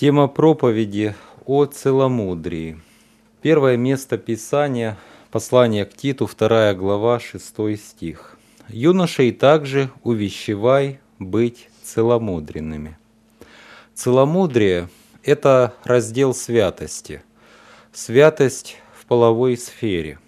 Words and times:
Тема 0.00 0.28
проповеди 0.28 1.14
о 1.44 1.66
целомудрии. 1.66 2.80
Первое 3.42 3.76
место 3.76 4.16
Писания– 4.16 4.96
послание 5.30 5.84
к 5.84 5.92
Титу, 5.92 6.26
2 6.26 6.72
глава, 6.72 7.20
6 7.20 7.76
стих. 7.76 8.38
«Юношей 8.68 9.30
также 9.30 9.90
увещевай 10.02 11.00
быть 11.18 11.68
целомудренными». 11.82 12.96
Целомудрие– 13.92 14.88
это 15.22 15.74
раздел 15.84 16.32
святости. 16.32 17.22
Святость 17.92 18.78
в 18.98 19.04
половой 19.04 19.58
сфере. 19.58 20.18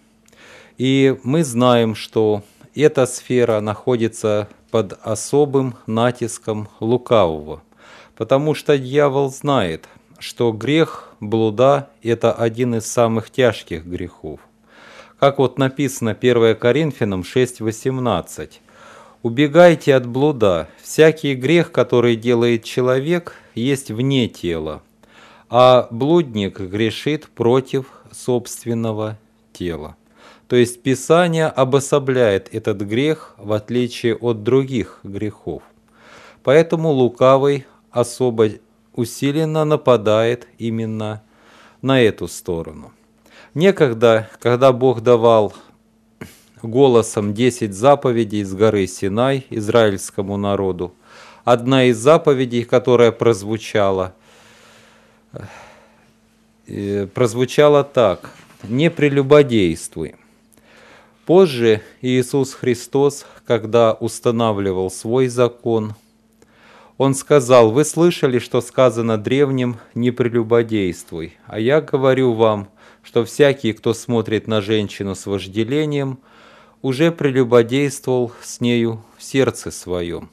И 0.76 1.16
мы 1.22 1.44
знаем, 1.44 1.94
что 1.94 2.42
эта 2.74 3.06
сфера 3.06 3.60
находится 3.60 4.50
под 4.70 4.98
особым 5.02 5.76
натиском 5.86 6.68
лукавого– 6.78 7.62
потому 8.16 8.54
что 8.54 8.78
дьявол 8.78 9.30
знает, 9.30 9.88
что 10.18 10.52
грех 10.52 11.08
блуда– 11.20 11.90
это 12.02 12.32
один 12.32 12.76
из 12.76 12.86
самых 12.86 13.30
тяжких 13.30 13.84
грехов. 13.84 14.40
Как 15.18 15.38
вот 15.38 15.58
написано 15.58 16.16
1 16.20 16.56
Коринфянам 16.56 17.22
6,18. 17.22 18.50
«Убегайте 19.22 19.94
от 19.94 20.06
блуда. 20.06 20.68
Всякий 20.82 21.34
грех, 21.34 21.70
который 21.70 22.16
делает 22.16 22.64
человек, 22.64 23.34
есть 23.54 23.90
вне 23.90 24.28
тела, 24.28 24.82
а 25.48 25.86
блудник 25.90 26.58
грешит 26.58 27.28
против 27.28 27.86
собственного 28.10 29.16
тела». 29.52 29.96
То 30.48 30.56
есть 30.56 30.82
Писание 30.82 31.46
обособляет 31.46 32.52
этот 32.52 32.82
грех 32.82 33.34
в 33.38 33.52
отличие 33.52 34.16
от 34.16 34.42
других 34.42 34.98
грехов. 35.02 35.62
Поэтому 36.42 36.90
лукавый 36.90 37.64
особо 37.92 38.48
усиленно 38.94 39.64
нападает 39.64 40.48
именно 40.58 41.22
на 41.82 42.00
эту 42.00 42.26
сторону. 42.26 42.92
Некогда, 43.54 44.28
когда 44.40 44.72
Бог 44.72 45.02
давал 45.02 45.54
голосом 46.62 47.34
10 47.34 47.74
заповедей 47.74 48.44
с 48.44 48.54
горы 48.54 48.86
Синай 48.86 49.46
израильскому 49.50 50.36
народу, 50.36 50.94
одна 51.44 51.84
из 51.84 51.98
заповедей, 51.98 52.64
которая 52.64 53.12
прозвучала, 53.12 54.14
э, 56.66 57.06
прозвучала 57.08 57.84
так 57.84 58.30
«Не 58.62 58.90
прелюбодействуй». 58.90 60.14
Позже 61.26 61.82
Иисус 62.00 62.54
Христос, 62.54 63.26
когда 63.46 63.92
устанавливал 63.92 64.90
свой 64.90 65.28
закон, 65.28 65.94
он 67.02 67.16
сказал, 67.16 67.72
«Вы 67.72 67.84
слышали, 67.84 68.38
что 68.38 68.60
сказано 68.60 69.18
древним, 69.18 69.78
не 69.92 70.12
прелюбодействуй, 70.12 71.36
а 71.46 71.58
я 71.58 71.80
говорю 71.80 72.32
вам, 72.32 72.68
что 73.02 73.24
всякий, 73.24 73.72
кто 73.72 73.92
смотрит 73.92 74.46
на 74.46 74.60
женщину 74.60 75.16
с 75.16 75.26
вожделением, 75.26 76.20
уже 76.80 77.10
прелюбодействовал 77.10 78.30
с 78.40 78.60
нею 78.60 79.02
в 79.18 79.24
сердце 79.24 79.72
своем». 79.72 80.30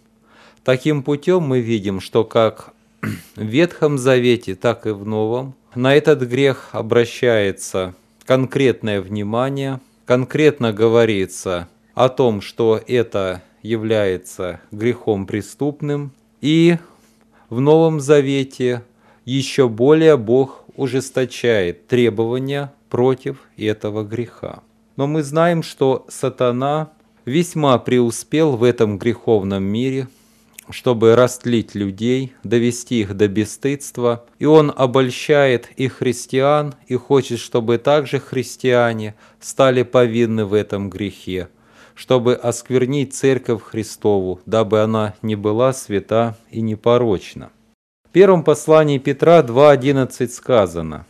Таким 0.64 1.02
путем 1.02 1.42
мы 1.42 1.60
видим, 1.60 2.00
что 2.00 2.24
как 2.24 2.72
в 3.02 3.42
Ветхом 3.42 3.98
Завете, 3.98 4.54
так 4.54 4.86
и 4.86 4.92
в 4.92 5.08
Новом 5.08 5.56
на 5.74 5.96
этот 5.96 6.22
грех 6.22 6.70
обращается 6.74 7.96
конкретное 8.26 9.02
внимание, 9.02 9.80
конкретно 10.06 10.72
говорится 10.72 11.68
о 11.96 12.10
том, 12.10 12.42
что 12.42 12.80
это 12.86 13.42
является 13.64 14.62
грехом 14.72 15.26
преступным, 15.26 16.12
и 16.42 16.78
в 17.50 17.60
Новом 17.60 18.00
Завете 18.00 18.84
еще 19.26 19.68
более 19.70 20.18
Бог 20.18 20.66
ужесточает 20.76 21.88
требования 21.88 22.74
против 22.90 23.38
этого 23.58 24.04
греха. 24.04 24.64
Но 24.96 25.08
мы 25.08 25.24
знаем, 25.24 25.64
что 25.64 26.06
сатана 26.10 26.92
весьма 27.26 27.78
преуспел 27.80 28.56
в 28.56 28.64
этом 28.64 28.98
греховном 28.98 29.64
мире, 29.64 30.08
чтобы 30.70 31.16
растлить 31.16 31.74
людей, 31.76 32.34
довести 32.44 33.02
их 33.02 33.16
до 33.16 33.28
бесстыдства, 33.28 34.26
и 34.38 34.46
он 34.46 34.72
обольщает 34.76 35.70
и 35.78 35.88
христиан, 35.88 36.76
и 36.88 36.96
хочет, 36.96 37.40
чтобы 37.40 37.78
также 37.78 38.20
христиане 38.20 39.16
стали 39.40 39.84
повинны 39.84 40.46
в 40.46 40.54
этом 40.54 40.90
грехе, 40.90 41.50
чтобы 42.00 42.36
осквернить 42.36 43.14
Церковь 43.14 43.62
Христову, 43.62 44.40
дабы 44.46 44.80
она 44.80 45.16
не 45.22 45.36
была 45.36 45.74
свята 45.74 46.38
и 46.50 46.62
непорочна. 46.62 47.52
В 48.08 48.12
первом 48.14 48.46
послании 48.46 49.00
Петра 49.00 49.42
2.11 49.42 50.30
сказано 50.30 51.06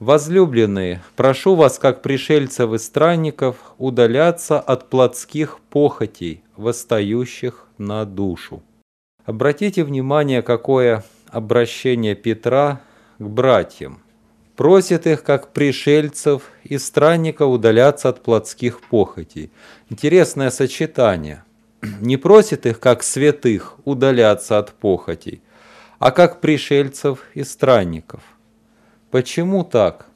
«Возлюбленные, 0.00 1.02
прошу 1.16 1.54
вас, 1.54 1.78
как 1.78 2.02
пришельцев 2.02 2.74
и 2.74 2.78
странников, 2.78 3.56
удаляться 3.78 4.60
от 4.60 4.90
плотских 4.90 5.60
похотей, 5.70 6.44
восстающих 6.58 7.66
на 7.78 8.04
душу». 8.04 8.62
Обратите 9.24 9.82
внимание, 9.82 10.42
какое 10.42 11.04
обращение 11.28 12.14
Петра 12.14 12.82
к 13.18 13.24
братьям– 13.26 14.02
просит 14.58 15.06
их, 15.06 15.22
как 15.22 15.52
пришельцев 15.52 16.42
и 16.64 16.78
странников, 16.78 17.48
удаляться 17.48 18.08
от 18.08 18.24
плотских 18.24 18.80
похотей. 18.80 19.52
Интересное 19.88 20.50
сочетание. 20.50 21.44
Не 22.00 22.16
просит 22.16 22.66
их, 22.66 22.80
как 22.80 23.04
святых, 23.04 23.76
удаляться 23.84 24.58
от 24.58 24.72
похотей, 24.72 25.42
а 26.00 26.10
как 26.10 26.40
пришельцев 26.40 27.20
и 27.34 27.44
странников. 27.44 28.20
Почему 29.12 29.62
так? 29.62 30.06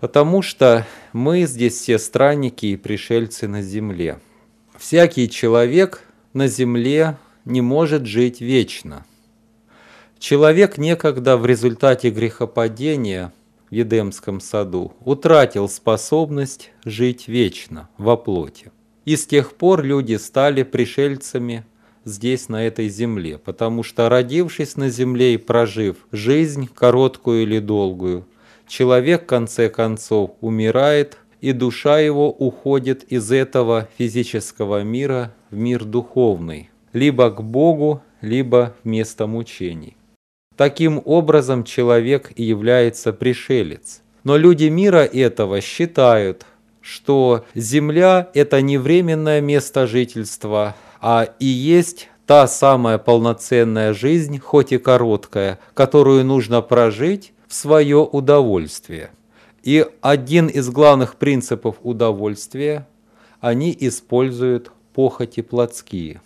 Потому 0.00 0.40
что 0.40 0.86
мы 1.12 1.42
здесь 1.42 1.74
все 1.74 1.98
странники 1.98 2.64
и 2.64 2.76
пришельцы 2.76 3.46
на 3.46 3.60
земле. 3.60 4.20
Всякий 4.78 5.28
человек 5.28 6.02
на 6.32 6.48
земле 6.48 7.18
не 7.44 7.60
может 7.60 8.06
жить 8.06 8.40
вечно– 8.40 9.04
Человек 10.18 10.78
некогда 10.78 11.36
в 11.36 11.44
результате 11.44 12.10
грехопадения 12.10 13.32
в 13.70 13.74
Едемском 13.74 14.40
саду 14.40 14.94
утратил 15.04 15.68
способность 15.68 16.72
жить 16.84 17.28
вечно 17.28 17.88
во 17.98 18.16
плоти. 18.16 18.72
И 19.04 19.16
с 19.16 19.26
тех 19.26 19.54
пор 19.54 19.84
люди 19.84 20.14
стали 20.14 20.62
пришельцами 20.62 21.64
здесь, 22.04 22.48
на 22.48 22.66
этой 22.66 22.88
земле, 22.88 23.38
потому 23.38 23.82
что, 23.82 24.08
родившись 24.08 24.76
на 24.76 24.88
земле 24.88 25.34
и 25.34 25.36
прожив 25.36 25.96
жизнь, 26.12 26.68
короткую 26.72 27.42
или 27.42 27.58
долгую, 27.58 28.26
человек, 28.66 29.24
в 29.24 29.26
конце 29.26 29.68
концов, 29.68 30.32
умирает, 30.40 31.18
и 31.40 31.52
душа 31.52 31.98
его 31.98 32.30
уходит 32.30 33.04
из 33.04 33.30
этого 33.30 33.88
физического 33.98 34.82
мира 34.82 35.34
в 35.50 35.56
мир 35.56 35.84
духовный, 35.84 36.70
либо 36.92 37.30
к 37.30 37.42
Богу, 37.42 38.02
либо 38.22 38.74
в 38.82 38.88
место 38.88 39.26
мучений. 39.26 39.96
Таким 40.56 41.02
образом 41.04 41.64
человек 41.64 42.32
и 42.34 42.42
является 42.42 43.12
пришелец. 43.12 44.00
Но 44.24 44.36
люди 44.36 44.64
мира 44.64 45.04
этого 45.04 45.60
считают, 45.60 46.46
что 46.80 47.44
Земля– 47.54 48.30
это 48.34 48.62
не 48.62 48.78
временное 48.78 49.40
место 49.40 49.86
жительства, 49.86 50.74
а 51.00 51.28
и 51.38 51.46
есть 51.46 52.08
та 52.26 52.48
самая 52.48 52.98
полноценная 52.98 53.92
жизнь, 53.92 54.38
хоть 54.38 54.72
и 54.72 54.78
короткая, 54.78 55.58
которую 55.74 56.24
нужно 56.24 56.62
прожить 56.62 57.32
в 57.46 57.54
свое 57.54 57.98
удовольствие. 57.98 59.10
И 59.62 59.86
один 60.00 60.46
из 60.46 60.70
главных 60.70 61.16
принципов 61.16 61.76
удовольствия– 61.82 62.86
они 63.40 63.76
используют 63.78 64.72
похоти 64.94 65.42
плотские 65.42 66.22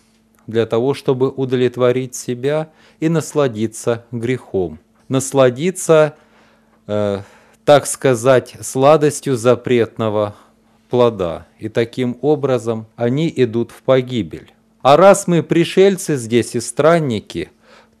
для 0.51 0.67
того, 0.67 0.93
чтобы 0.93 1.29
удовлетворить 1.29 2.13
себя 2.13 2.69
и 2.99 3.09
насладиться 3.09 4.05
грехом. 4.11 4.79
Насладиться, 5.07 6.15
э, 6.85 7.21
так 7.65 7.87
сказать, 7.87 8.55
сладостью 8.61 9.35
запретного 9.35 10.35
плода. 10.89 11.47
И 11.57 11.69
таким 11.69 12.17
образом 12.21 12.85
они 12.95 13.33
идут 13.35 13.71
в 13.71 13.81
погибель. 13.81 14.53
А 14.81 14.97
раз 14.97 15.27
мы 15.27 15.41
пришельцы 15.41 16.15
здесь 16.17 16.55
и 16.55 16.59
странники, 16.59 17.49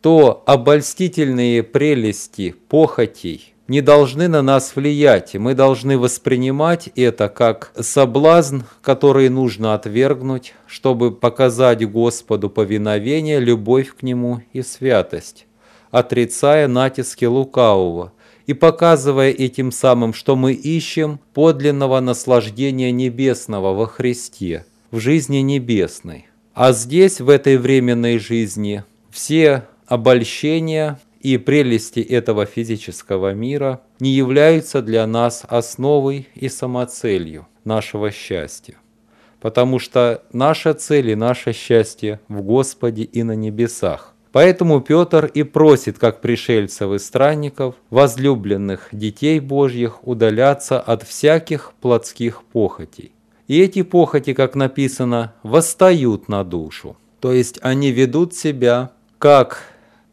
то 0.01 0.43
обольстительные 0.45 1.63
прелести 1.63 2.55
похотей 2.67 3.50
не 3.71 3.79
должны 3.79 4.27
на 4.27 4.41
нас 4.41 4.75
влиять, 4.75 5.33
мы 5.35 5.53
должны 5.53 5.97
воспринимать 5.97 6.89
это 6.97 7.29
как 7.29 7.71
соблазн, 7.79 8.63
который 8.81 9.29
нужно 9.29 9.75
отвергнуть, 9.75 10.55
чтобы 10.67 11.13
показать 11.13 11.89
Господу 11.89 12.49
повиновение, 12.49 13.39
любовь 13.39 13.95
к 13.95 14.03
Нему 14.03 14.41
и 14.51 14.61
святость, 14.61 15.47
отрицая 15.89 16.67
натиски 16.67 17.23
лукавого 17.23 18.11
и 18.45 18.53
показывая 18.53 19.31
этим 19.31 19.71
самым, 19.71 20.13
что 20.13 20.35
мы 20.35 20.51
ищем 20.51 21.21
подлинного 21.33 22.01
наслаждения 22.01 22.91
небесного 22.91 23.73
во 23.73 23.87
Христе, 23.87 24.65
в 24.91 24.99
жизни 24.99 25.37
небесной. 25.37 26.27
А 26.53 26.73
здесь, 26.73 27.21
в 27.21 27.29
этой 27.29 27.55
временной 27.55 28.17
жизни, 28.17 28.83
все 29.11 29.63
обольщения 29.87 30.99
и 31.23 31.37
прелести 31.37 31.99
этого 31.99 32.45
физического 32.45 33.33
мира 33.33 33.81
не 33.99 34.11
являются 34.11 34.81
для 34.81 35.05
нас 35.07 35.43
основой 35.47 36.27
и 36.35 36.49
самоцелью 36.49 37.47
нашего 37.63 38.11
счастья. 38.11 38.75
Потому 39.39 39.79
что 39.79 40.23
наша 40.33 40.73
цель 40.73 41.11
и 41.11 41.15
наше 41.15 41.53
счастье 41.53 42.19
в 42.27 42.41
Господе 42.41 43.03
и 43.03 43.23
на 43.23 43.35
небесах. 43.35 44.13
Поэтому 44.31 44.79
Петр 44.79 45.25
и 45.25 45.43
просит, 45.43 45.99
как 45.99 46.21
пришельцев 46.21 46.91
и 46.93 46.99
странников, 46.99 47.75
возлюбленных 47.89 48.87
детей 48.91 49.39
Божьих, 49.39 50.07
удаляться 50.07 50.79
от 50.79 51.03
всяких 51.03 51.73
плотских 51.81 52.43
похотей. 52.43 53.11
И 53.47 53.59
эти 53.59 53.81
похоти, 53.81 54.33
как 54.33 54.55
написано, 54.55 55.33
восстают 55.43 56.29
на 56.29 56.45
душу. 56.45 56.95
То 57.19 57.33
есть 57.33 57.59
они 57.61 57.91
ведут 57.91 58.33
себя 58.33 58.91
как 59.17 59.63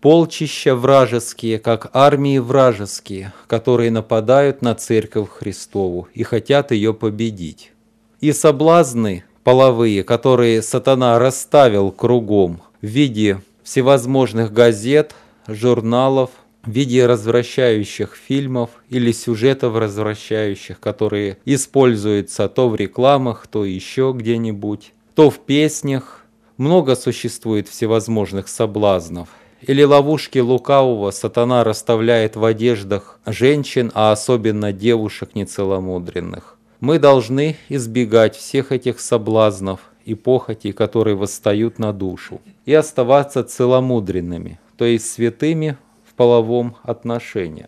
полчища 0.01 0.75
вражеские, 0.75 1.59
как 1.59 1.91
армии 1.93 2.39
вражеские, 2.39 3.33
которые 3.47 3.91
нападают 3.91 4.63
на 4.63 4.75
Церковь 4.75 5.29
Христову 5.29 6.09
и 6.15 6.23
хотят 6.23 6.71
ее 6.73 6.95
победить. 6.95 7.73
И 8.21 8.33
соблазны 8.33 9.25
половые, 9.45 10.05
которые 10.05 10.63
сатана 10.63 11.19
расставил 11.19 11.91
кругом 11.91 12.61
в 12.83 12.87
виде 12.87 13.41
всевозможных 13.63 14.53
газет, 14.53 15.15
журналов, 15.47 16.31
в 16.65 16.71
виде 16.71 17.07
развращающих 17.07 18.15
фильмов 18.15 18.71
или 18.91 19.13
сюжетов 19.13 19.77
развращающих, 19.77 20.79
которые 20.81 21.39
используются 21.45 22.49
то 22.49 22.69
в 22.69 22.77
рекламах, 22.77 23.47
то 23.47 23.65
еще 23.65 24.13
где-нибудь, 24.15 24.93
то 25.15 25.31
в 25.31 25.39
песнях. 25.39 26.25
Много 26.57 26.97
существует 26.97 27.69
всевозможных 27.69 28.49
соблазнов. 28.49 29.29
Или 29.63 29.83
ловушки 29.83 30.39
лукавого 30.39 31.11
сатана 31.11 31.65
расставляет 31.65 32.37
в 32.37 32.45
одеждах 32.45 33.19
женщин, 33.27 33.91
а 33.95 34.13
особенно 34.13 34.73
девушек 34.73 35.35
нецеломудренных. 35.35 36.57
Мы 36.81 37.01
должны 37.01 37.57
избегать 37.69 38.37
всех 38.37 38.71
этих 38.71 39.01
соблазнов 39.01 39.81
и 40.05 40.15
похотей, 40.15 40.73
которые 40.73 41.17
восстают 41.17 41.81
на 41.81 41.93
душу, 41.93 42.41
и 42.67 42.73
оставаться 42.73 43.43
целомудренными, 43.43 44.61
то 44.77 44.85
есть 44.85 45.11
святыми 45.11 45.77
в 46.09 46.15
половом 46.15 46.77
отношении. 46.85 47.67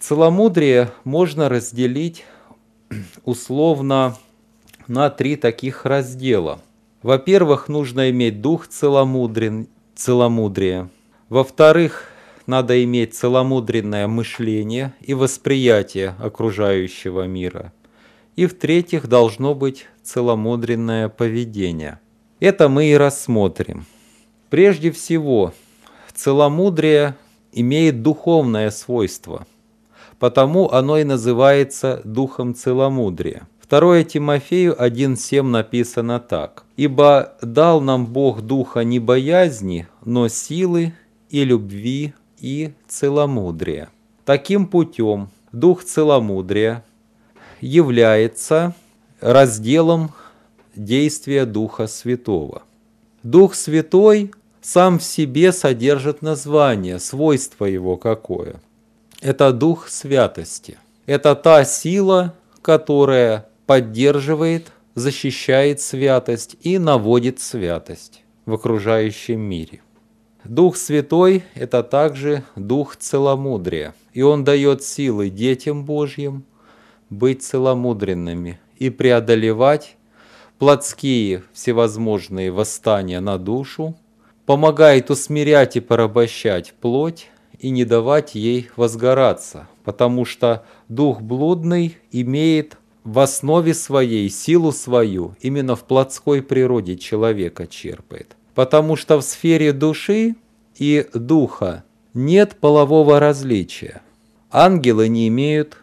Целомудрие 0.00 0.90
можно 1.04 1.48
разделить 1.48 2.24
условно 3.24 4.16
на 4.88 5.08
три 5.08 5.36
таких 5.36 5.86
раздела. 5.86 6.58
Во-первых, 7.02 7.68
нужно 7.68 8.10
иметь 8.10 8.40
дух 8.40 8.66
целомудрен, 8.66 9.68
целомудрия– 9.94 10.88
во-вторых, 11.32 12.10
надо 12.46 12.84
иметь 12.84 13.14
целомудренное 13.14 14.06
мышление 14.06 14.92
и 15.00 15.14
восприятие 15.14 16.14
окружающего 16.20 17.26
мира. 17.26 17.72
И 18.36 18.44
в-третьих, 18.44 19.08
должно 19.08 19.54
быть 19.54 19.86
целомудренное 20.02 21.08
поведение. 21.08 22.00
Это 22.38 22.68
мы 22.68 22.90
и 22.90 22.98
рассмотрим. 22.98 23.86
Прежде 24.50 24.90
всего, 24.90 25.54
целомудрие 26.12 27.16
имеет 27.50 28.02
духовное 28.02 28.70
свойство, 28.70 29.46
потому 30.18 30.70
оно 30.70 30.98
и 30.98 31.04
называется 31.04 32.02
духом 32.04 32.54
целомудрия. 32.54 33.48
2 33.70 34.04
Тимофею 34.04 34.76
1.7 34.78 35.40
написано 35.40 36.20
так. 36.20 36.64
«Ибо 36.76 37.32
дал 37.40 37.80
нам 37.80 38.04
Бог 38.04 38.42
духа 38.42 38.84
не 38.84 38.98
боязни, 38.98 39.88
но 40.04 40.28
силы 40.28 40.92
и 41.32 41.44
любви, 41.44 42.14
и 42.38 42.72
целомудрия. 42.86 43.88
Таким 44.24 44.66
путем 44.66 45.30
дух 45.50 45.82
целомудрия 45.82 46.84
является 47.60 48.74
разделом 49.20 50.12
действия 50.76 51.46
Духа 51.46 51.86
Святого. 51.86 52.62
Дух 53.22 53.54
Святой 53.54 54.32
сам 54.60 54.98
в 54.98 55.02
себе 55.04 55.52
содержит 55.52 56.22
название, 56.22 56.98
свойство 56.98 57.64
его 57.64 57.96
какое. 57.96 58.56
Это 59.20 59.52
Дух 59.52 59.88
Святости. 59.88 60.78
Это 61.06 61.34
та 61.34 61.64
сила, 61.64 62.34
которая 62.60 63.48
поддерживает, 63.66 64.72
защищает 64.94 65.80
святость 65.80 66.56
и 66.60 66.78
наводит 66.78 67.40
святость 67.40 68.22
в 68.44 68.52
окружающем 68.52 69.40
мире. 69.40 69.80
Дух 70.44 70.76
Святой– 70.76 71.44
это 71.54 71.84
также 71.84 72.42
Дух 72.56 72.96
целомудрия, 72.96 73.94
и 74.12 74.22
Он 74.22 74.42
дает 74.42 74.82
силы 74.82 75.30
детям 75.30 75.84
Божьим 75.84 76.44
быть 77.10 77.42
целомудренными 77.44 78.58
и 78.76 78.90
преодолевать 78.90 79.96
плотские 80.58 81.44
всевозможные 81.52 82.50
восстания 82.50 83.20
на 83.20 83.38
душу, 83.38 83.96
помогает 84.44 85.10
усмирять 85.10 85.76
и 85.76 85.80
порабощать 85.80 86.74
плоть 86.80 87.28
и 87.60 87.70
не 87.70 87.84
давать 87.84 88.34
ей 88.34 88.68
возгораться, 88.76 89.68
потому 89.84 90.24
что 90.24 90.64
дух 90.88 91.20
блудный 91.20 91.98
имеет 92.10 92.78
в 93.04 93.20
основе 93.20 93.74
своей 93.74 94.28
силу 94.28 94.72
свою 94.72 95.36
именно 95.40 95.76
в 95.76 95.84
плотской 95.84 96.42
природе 96.42 96.96
человека 96.96 97.68
черпает 97.68 98.36
потому 98.54 98.96
что 98.96 99.18
в 99.18 99.22
сфере 99.22 99.72
души 99.72 100.36
и 100.76 101.06
духа 101.14 101.84
нет 102.14 102.56
полового 102.56 103.20
различия. 103.20 104.02
Ангелы 104.50 105.08
не 105.08 105.28
имеют 105.28 105.78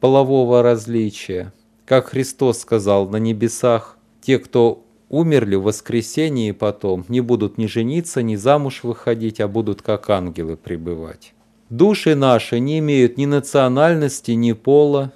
полового 0.00 0.62
различия. 0.62 1.52
Как 1.84 2.08
Христос 2.08 2.60
сказал 2.60 3.08
на 3.08 3.16
небесах, 3.16 3.98
те, 4.20 4.38
кто 4.38 4.84
умерли 5.10 5.56
в 5.56 5.64
воскресении 5.64 6.52
потом, 6.52 7.04
не 7.08 7.20
будут 7.20 7.58
ни 7.58 7.66
жениться, 7.66 8.22
ни 8.22 8.36
замуж 8.36 8.82
выходить, 8.82 9.40
а 9.40 9.48
будут 9.48 9.82
как 9.82 10.08
ангелы 10.08 10.56
пребывать. 10.56 11.34
Души 11.68 12.14
наши 12.14 12.60
не 12.60 12.78
имеют 12.78 13.18
ни 13.18 13.26
национальности, 13.26 14.32
ни 14.32 14.52
пола, 14.52 15.12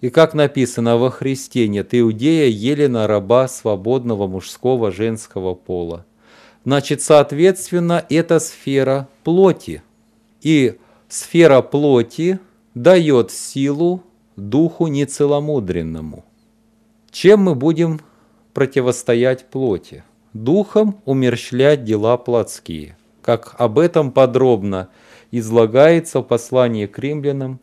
и 0.00 0.10
как 0.10 0.34
написано 0.34 0.96
во 0.96 1.10
Христе 1.10 1.68
нет 1.68 1.88
иудея, 1.92 2.48
елена, 2.48 3.06
раба, 3.06 3.48
свободного 3.48 4.26
мужского, 4.26 4.90
женского 4.90 5.54
пола. 5.54 6.04
Значит, 6.66 7.00
соответственно, 7.00 8.04
это 8.10 8.40
сфера 8.40 9.08
плоти. 9.22 9.84
И 10.42 10.78
сфера 11.08 11.62
плоти 11.62 12.40
дает 12.74 13.30
силу 13.30 14.02
духу 14.34 14.88
нецеломудренному. 14.88 16.24
Чем 17.12 17.42
мы 17.42 17.54
будем 17.54 18.00
противостоять 18.52 19.46
плоти? 19.46 20.02
Духом 20.32 21.00
умерщвлять 21.04 21.84
дела 21.84 22.16
плотские, 22.16 22.96
как 23.22 23.54
об 23.58 23.78
этом 23.78 24.10
подробно 24.10 24.88
излагается 25.30 26.18
в 26.18 26.24
послании 26.24 26.86
к 26.86 26.98
римлянам 26.98 27.60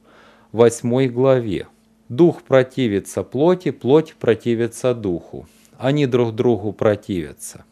8 0.53 1.07
главе. 1.09 1.67
Дух 2.07 2.41
противится 2.43 3.23
плоти, 3.23 3.71
плоть 3.71 4.15
противится 4.15 4.93
духу. 4.93 5.45
Они 5.77 6.05
друг 6.05 6.33
другу 6.33 6.71
противятся. 6.71 7.65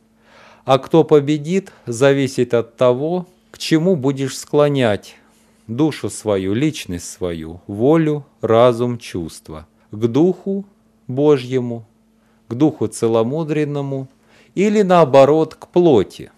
А 0.64 0.78
кто 0.78 1.04
победит, 1.04 1.72
зависит 1.86 2.54
от 2.54 2.78
того, 2.78 3.26
к 3.50 3.58
чему 3.58 3.96
будешь 3.96 4.38
склонять 4.38 5.16
душу 5.68 6.10
свою, 6.10 6.54
личность 6.54 7.10
свою, 7.10 7.62
волю, 7.68 8.26
разум, 8.42 8.98
чувства. 8.98 9.68
К 9.92 10.08
Духу 10.08 10.66
Божьему, 11.08 11.86
к 12.48 12.54
Духу 12.54 12.88
целомудренному 12.88 14.08
или 14.54 14.84
наоборот 14.84 15.56
к 15.56 15.68
плоти. 15.68 16.32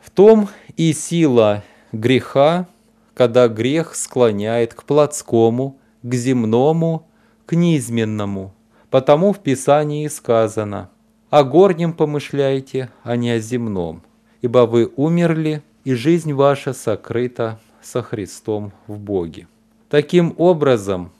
В 0.00 0.10
том 0.10 0.48
и 0.76 0.92
сила 0.92 1.62
греха, 1.92 2.66
когда 3.14 3.48
грех 3.48 3.94
склоняет 3.94 4.74
к 4.74 4.82
плотскому, 4.82 5.76
к 6.02 6.14
земному, 6.14 7.06
к 7.46 7.54
низменному. 7.54 8.52
Потому 8.90 9.32
в 9.32 9.38
Писании 9.38 10.08
сказано– 10.08 10.90
о 11.30 11.44
горнем 11.44 11.92
помышляйте, 11.92 12.90
а 13.02 13.16
не 13.16 13.30
о 13.30 13.38
земном, 13.38 14.02
ибо 14.40 14.66
вы 14.66 14.90
умерли, 14.96 15.62
и 15.84 15.94
жизнь 15.94 16.32
ваша 16.32 16.74
сокрыта 16.74 17.58
со 17.80 18.02
Христом 18.02 18.72
в 18.86 18.98
Боге. 18.98 19.46
Таким 19.88 20.34
образом, 20.36 21.12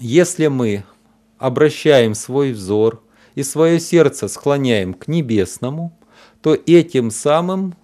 если 0.00 0.48
мы 0.48 0.82
обращаем 1.38 2.14
свой 2.14 2.52
взор 2.52 3.02
и 3.34 3.42
свое 3.42 3.78
сердце 3.78 4.26
склоняем 4.26 4.94
к 4.94 5.06
небесному, 5.06 5.92
то 6.42 6.56
этим 6.66 7.10
самым 7.10 7.74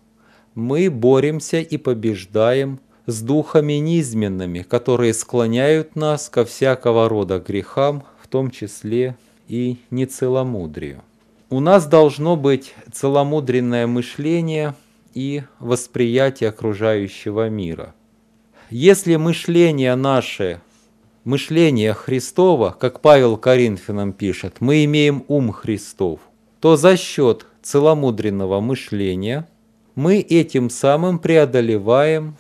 мы 0.54 0.90
боремся 0.90 1.60
и 1.60 1.76
побеждаем 1.76 2.80
с 3.06 3.22
духами 3.22 3.74
низменными, 3.74 4.62
которые 4.62 5.14
склоняют 5.14 5.94
нас 5.94 6.28
ко 6.28 6.44
всякого 6.44 7.08
рода 7.08 7.38
грехам, 7.38 8.02
в 8.20 8.28
том 8.28 8.50
числе 8.50 9.16
и 9.48 9.78
нецеломудрию. 9.90 11.02
У 11.52 11.58
нас 11.58 11.86
должно 11.86 12.36
быть 12.36 12.74
целомудренное 12.92 13.88
мышление 13.88 14.76
и 15.14 15.42
восприятие 15.58 16.50
окружающего 16.50 17.48
мира. 17.48 17.92
если 18.70 19.16
мышление 19.16 19.96
наше, 19.96 20.60
мышление 21.24 21.92
Христова, 21.92 22.70
как 22.78 23.00
Павел 23.00 23.36
Коринфянам 23.36 24.12
пишет, 24.12 24.58
мы 24.60 24.84
имеем 24.84 25.24
ум 25.26 25.50
Христов, 25.50 26.20
то 26.60 26.76
за 26.76 26.96
счет 26.96 27.46
целомудренного 27.62 28.60
мышления 28.60 29.48
мы 29.96 30.20
этим 30.20 30.70
самым 30.70 31.18
преодолеваем 31.18 32.36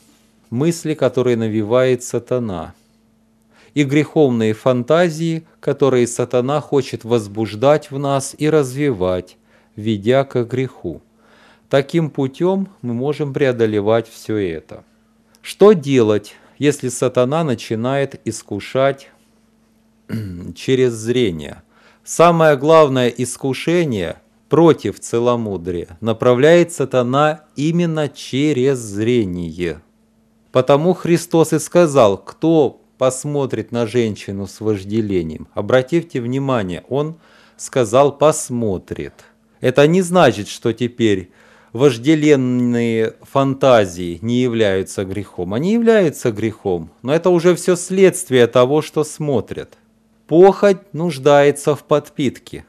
мысли, 0.50 0.94
которые 0.94 1.36
навевает 1.36 2.04
сатана, 2.04 2.74
и 3.74 3.84
греховные 3.84 4.52
фантазии, 4.52 5.46
которые 5.60 6.06
сатана 6.06 6.60
хочет 6.60 7.04
возбуждать 7.04 7.90
в 7.90 7.98
нас 7.98 8.34
и 8.36 8.48
развивать, 8.48 9.36
ведя 9.76 10.24
к 10.24 10.44
греху. 10.44 11.02
Таким 11.68 12.10
путем 12.10 12.68
мы 12.82 12.94
можем 12.94 13.32
преодолевать 13.32 14.08
все 14.08 14.36
это. 14.36 14.84
Что 15.40 15.72
делать, 15.72 16.34
если 16.58 16.88
сатана 16.88 17.44
начинает 17.44 18.20
искушать 18.24 19.10
через 20.54 20.92
зрение? 20.92 21.62
Самое 22.04 22.56
главное 22.56 23.08
искушение 23.08 24.16
против 24.48 24.98
целомудрия 24.98 25.96
направляет 26.00 26.72
сатана 26.72 27.44
именно 27.54 28.08
через 28.08 28.78
зрение. 28.78 29.80
Потому 30.50 30.92
Христос 30.92 31.52
и 31.52 31.60
сказал, 31.60 32.18
кто 32.18 32.79
посмотрит 33.00 33.72
на 33.72 33.86
женщину 33.86 34.46
с 34.46 34.60
вожделением. 34.60 35.48
Обратите 35.54 36.20
внимание, 36.20 36.84
он 36.90 37.16
сказал 37.56 38.12
«посмотрит». 38.18 39.14
Это 39.62 39.86
не 39.86 40.02
значит, 40.02 40.48
что 40.48 40.74
теперь 40.74 41.30
вожделенные 41.72 43.14
фантазии 43.22 44.18
не 44.20 44.42
являются 44.42 45.06
грехом. 45.06 45.54
Они 45.54 45.72
являются 45.72 46.30
грехом, 46.30 46.90
но 47.00 47.14
это 47.14 47.30
уже 47.30 47.54
все 47.54 47.74
следствие 47.74 48.46
того, 48.46 48.82
что 48.82 49.02
смотрят. 49.02 49.78
Похоть 50.26 50.92
нуждается 50.92 51.74
в 51.74 51.84
подпитке. 51.84 52.66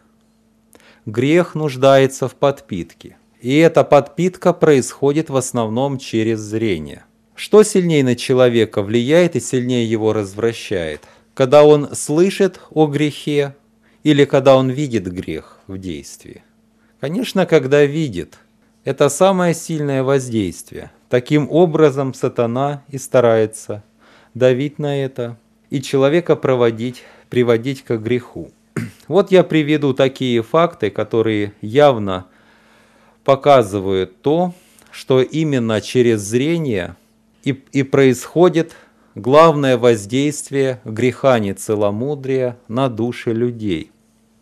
Грех 1.05 1.55
нуждается 1.55 2.29
в 2.29 2.35
подпитке. 2.35 3.17
И 3.41 3.57
эта 3.57 3.83
подпитка 3.83 4.53
происходит 4.53 5.29
в 5.29 5.35
основном 5.35 5.97
через 5.97 6.39
зрение. 6.39 7.03
Что 7.41 7.63
сильнее 7.63 8.03
на 8.03 8.15
человека 8.15 8.83
влияет 8.83 9.35
и 9.35 9.39
сильнее 9.39 9.89
его 9.89 10.13
развращает? 10.13 11.01
Когда 11.33 11.63
он 11.63 11.95
слышит 11.95 12.59
о 12.69 12.85
грехе 12.85 13.55
или 14.03 14.25
когда 14.25 14.55
он 14.55 14.69
видит 14.69 15.11
грех 15.11 15.57
в 15.65 15.79
действии? 15.79 16.43
Конечно, 16.99 17.47
когда 17.47 17.83
видит. 17.83 18.37
Это 18.83 19.09
самое 19.09 19.55
сильное 19.55 20.03
воздействие. 20.03 20.91
Таким 21.09 21.49
образом 21.49 22.13
сатана 22.13 22.83
и 22.89 22.99
старается 22.99 23.83
давить 24.35 24.77
на 24.77 25.03
это 25.03 25.35
и 25.71 25.81
человека 25.81 26.35
проводить, 26.35 27.01
приводить 27.31 27.81
к 27.81 27.97
греху. 27.97 28.51
Вот 29.07 29.31
я 29.31 29.43
приведу 29.43 29.95
такие 29.95 30.43
факты, 30.43 30.91
которые 30.91 31.53
явно 31.61 32.27
показывают 33.23 34.21
то, 34.21 34.53
что 34.91 35.23
именно 35.23 35.81
через 35.81 36.21
зрение 36.21 36.97
и, 37.43 37.51
и 37.71 37.83
происходит 37.83 38.75
главное 39.15 39.77
воздействие 39.77 40.81
греха 40.85 41.39
нецеломудрия 41.39 42.57
на 42.67 42.89
души 42.89 43.33
людей. 43.33 43.91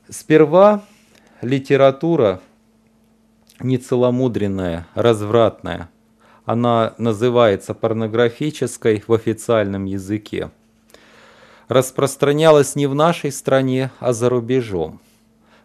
Сперва 0.09 0.83
литература 1.41 2.41
нецеломудренная, 3.59 4.87
развратная, 4.95 5.89
она 6.45 6.93
называется 6.97 7.73
порнографической 7.73 9.03
в 9.05 9.13
официальном 9.13 9.85
языке, 9.85 10.49
распространялась 11.67 12.75
не 12.75 12.87
в 12.87 12.95
нашей 12.95 13.31
стране, 13.31 13.91
а 13.99 14.13
за 14.13 14.29
рубежом, 14.29 14.99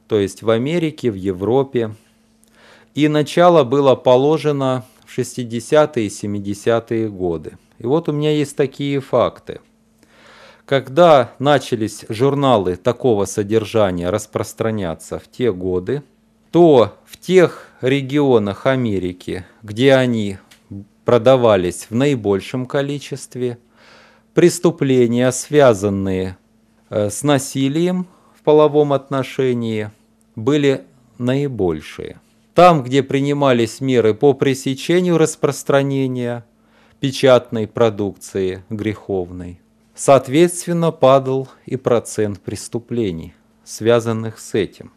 то 0.08 0.18
есть 0.18 0.42
в 0.42 0.50
Америке, 0.50 1.10
в 1.10 1.14
Европе. 1.14 1.94
И 2.94 3.08
начало 3.08 3.64
было 3.64 3.96
положено 3.96 4.84
60-е 5.16 6.06
и 6.06 6.08
70-е 6.08 7.08
годы. 7.08 7.58
И 7.78 7.86
вот 7.86 8.08
у 8.08 8.12
меня 8.12 8.30
есть 8.30 8.56
такие 8.56 9.00
факты. 9.00 9.60
Когда 10.66 11.32
начались 11.38 12.04
журналы 12.08 12.76
такого 12.76 13.26
содержания 13.26 14.08
распространяться 14.10 15.18
в 15.18 15.28
те 15.30 15.52
годы, 15.52 16.02
то 16.50 16.96
в 17.04 17.18
тех 17.18 17.68
регионах 17.80 18.66
Америки, 18.66 19.44
где 19.62 19.94
они 19.94 20.38
продавались 21.04 21.88
в 21.90 21.94
наибольшем 21.94 22.64
количестве, 22.64 23.58
преступления, 24.32 25.30
связанные 25.32 26.38
э, 26.88 27.10
с 27.10 27.22
насилием 27.22 28.06
в 28.34 28.42
половом 28.42 28.92
отношении, 28.92 29.90
были 30.34 30.84
наибольшие. 31.18 32.20
Там, 32.54 32.84
где 32.84 33.02
принимались 33.02 33.80
меры 33.80 34.14
по 34.14 34.32
пресечению 34.32 35.18
распространения 35.18 36.44
печатной 37.00 37.66
продукции 37.66 38.64
греховной, 38.70 39.60
соответственно, 39.96 40.92
падал 40.92 41.48
и 41.66 41.76
процент 41.76 42.40
преступлений, 42.40 43.34
связанных 43.64 44.38
с 44.38 44.54
этим. 44.54 44.92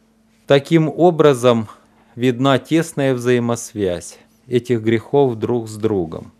Таким 0.45 0.87
образом, 0.87 1.67
видна 2.15 2.59
тесная 2.59 3.15
взаимосвязь 3.15 4.19
этих 4.45 4.81
грехов 4.81 5.35
друг 5.35 5.67
с 5.67 5.77
другом. 5.77 6.31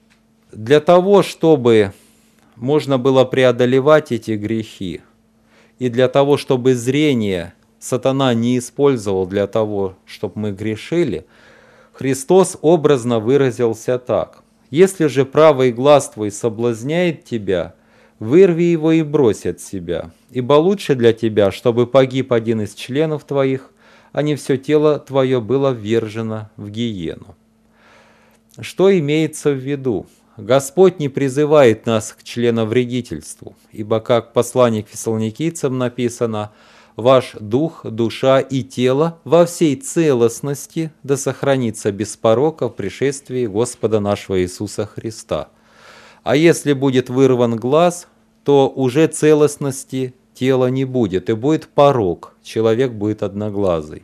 Для 0.52 0.80
того, 0.80 1.24
чтобы 1.24 1.94
можно 2.56 3.00
было 3.00 3.26
преодолевать 3.26 4.12
эти 4.12 4.32
грехи, 4.32 5.02
и 5.80 5.90
для 5.90 6.10
того, 6.10 6.38
чтобы 6.38 6.76
зрение 6.76 7.54
сатана 7.80 8.34
не 8.34 8.58
использовал 8.58 9.26
для 9.28 9.48
того, 9.48 9.96
чтобы 10.06 10.40
мы 10.40 10.52
грешили, 10.52 11.26
Христос 11.94 12.58
образно 12.62 13.20
выразился 13.20 13.98
так. 13.98 14.44
«Если 14.70 15.08
же 15.08 15.26
правый 15.26 15.72
глаз 15.72 16.10
твой 16.10 16.30
соблазняет 16.30 17.24
тебя, 17.24 17.74
вырви 18.20 18.64
его 18.64 18.92
и 18.92 19.02
брось 19.02 19.46
от 19.46 19.62
себя, 19.62 20.12
ибо 20.30 20.54
лучше 20.54 20.94
для 20.96 21.14
тебя, 21.14 21.52
чтобы 21.52 21.88
погиб 21.88 22.34
один 22.34 22.62
из 22.62 22.74
членов 22.74 23.24
твоих, 23.24 23.72
а 24.12 24.22
не 24.22 24.36
все 24.36 24.58
тело 24.58 25.00
твое 25.00 25.40
было 25.42 25.72
ввержено 25.72 26.50
в 26.58 26.70
гиену». 26.70 27.36
Что 28.60 28.96
имеется 28.98 29.52
в 29.52 29.58
виду? 29.58 30.08
Господь 30.36 31.00
не 31.00 31.10
призывает 31.10 31.86
нас 31.86 32.14
к 32.14 32.24
членовредительству, 32.24 33.56
ибо, 33.72 34.00
как 34.00 34.34
послание 34.34 34.84
к 34.84 34.90
фессалоникийцам 34.90 35.78
написано– 35.78 36.52
ваш 36.98 37.36
дух, 37.40 37.86
душа 37.86 38.42
и 38.42 38.64
тело 38.64 39.20
во 39.24 39.46
всей 39.46 39.76
целостности 39.76 40.92
да 41.04 41.16
сохранится 41.16 41.92
без 41.92 42.18
порока 42.18 42.68
в 42.68 42.76
пришествии 42.76 43.46
Господа 43.46 44.02
нашего 44.02 44.42
Иисуса 44.42 44.86
Христа. 44.86 45.50
А 46.24 46.36
если 46.36 46.74
будет 46.74 47.10
вырван 47.10 47.56
глаз, 47.56 48.08
то 48.44 48.68
уже 48.68 49.08
целостности 49.08 50.16
тела 50.34 50.68
не 50.68 50.86
будет, 50.86 51.30
и 51.30 51.34
будет 51.34 51.68
порок, 51.68 52.34
человек 52.44 52.92
будет 52.92 53.24
одноглазый. 53.24 54.04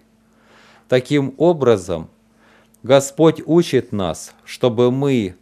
Таким 0.88 1.34
образом, 1.38 2.10
Господь 2.84 3.42
учит 3.46 3.92
нас, 3.92 4.34
чтобы 4.46 4.92
мы 4.92 5.36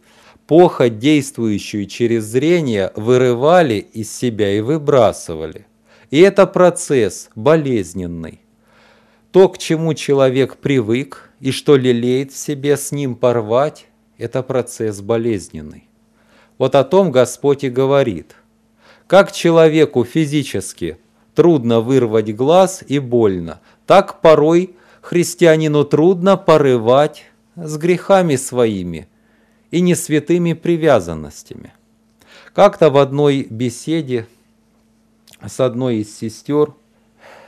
похоть, 0.46 0.98
действующую 0.98 1.86
через 1.86 2.24
зрение, 2.24 2.92
вырывали 2.96 3.74
из 3.74 4.10
себя 4.12 4.56
и 4.56 4.60
выбрасывали– 4.60 5.66
и 6.12 6.20
это 6.20 6.46
процесс 6.46 7.30
болезненный. 7.34 8.42
То, 9.32 9.48
к 9.48 9.56
чему 9.56 9.94
человек 9.94 10.58
привык 10.58 11.30
и 11.40 11.52
что 11.52 11.74
лелеет 11.74 12.32
в 12.32 12.36
себе 12.36 12.76
с 12.76 12.92
ним 12.92 13.16
порвать, 13.16 13.86
это 14.18 14.42
процесс 14.42 15.00
болезненный. 15.00 15.88
Вот 16.58 16.74
о 16.74 16.84
том 16.84 17.10
Господь 17.10 17.64
и 17.64 17.70
говорит. 17.70 18.36
Как 19.06 19.32
человеку 19.32 20.04
физически 20.04 20.98
трудно 21.34 21.80
вырвать 21.80 22.36
глаз 22.36 22.84
и 22.86 22.98
больно, 22.98 23.62
так 23.86 24.20
порой 24.20 24.76
христианину 25.00 25.84
трудно 25.84 26.36
порывать 26.36 27.24
с 27.56 27.78
грехами 27.78 28.36
своими 28.36 29.08
и 29.70 29.80
несвятыми 29.80 30.52
привязанностями. 30.52 31.72
Как-то 32.52 32.90
в 32.90 32.98
одной 32.98 33.46
беседе 33.48 34.26
с 35.48 35.60
одной 35.60 35.96
из 35.96 36.16
сестер, 36.16 36.74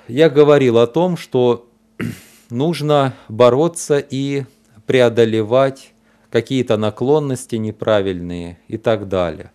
я 0.08 0.28
говорил 0.28 0.78
о 0.78 0.86
том, 0.86 1.16
что 1.16 1.68
нужно 2.50 3.14
бороться 3.28 3.98
и 3.98 4.44
преодолевать 4.86 5.92
какие-то 6.30 6.76
наклонности 6.76 7.56
неправильные 7.56 8.58
и 8.68 8.76
так 8.76 9.08
далее. 9.08 9.52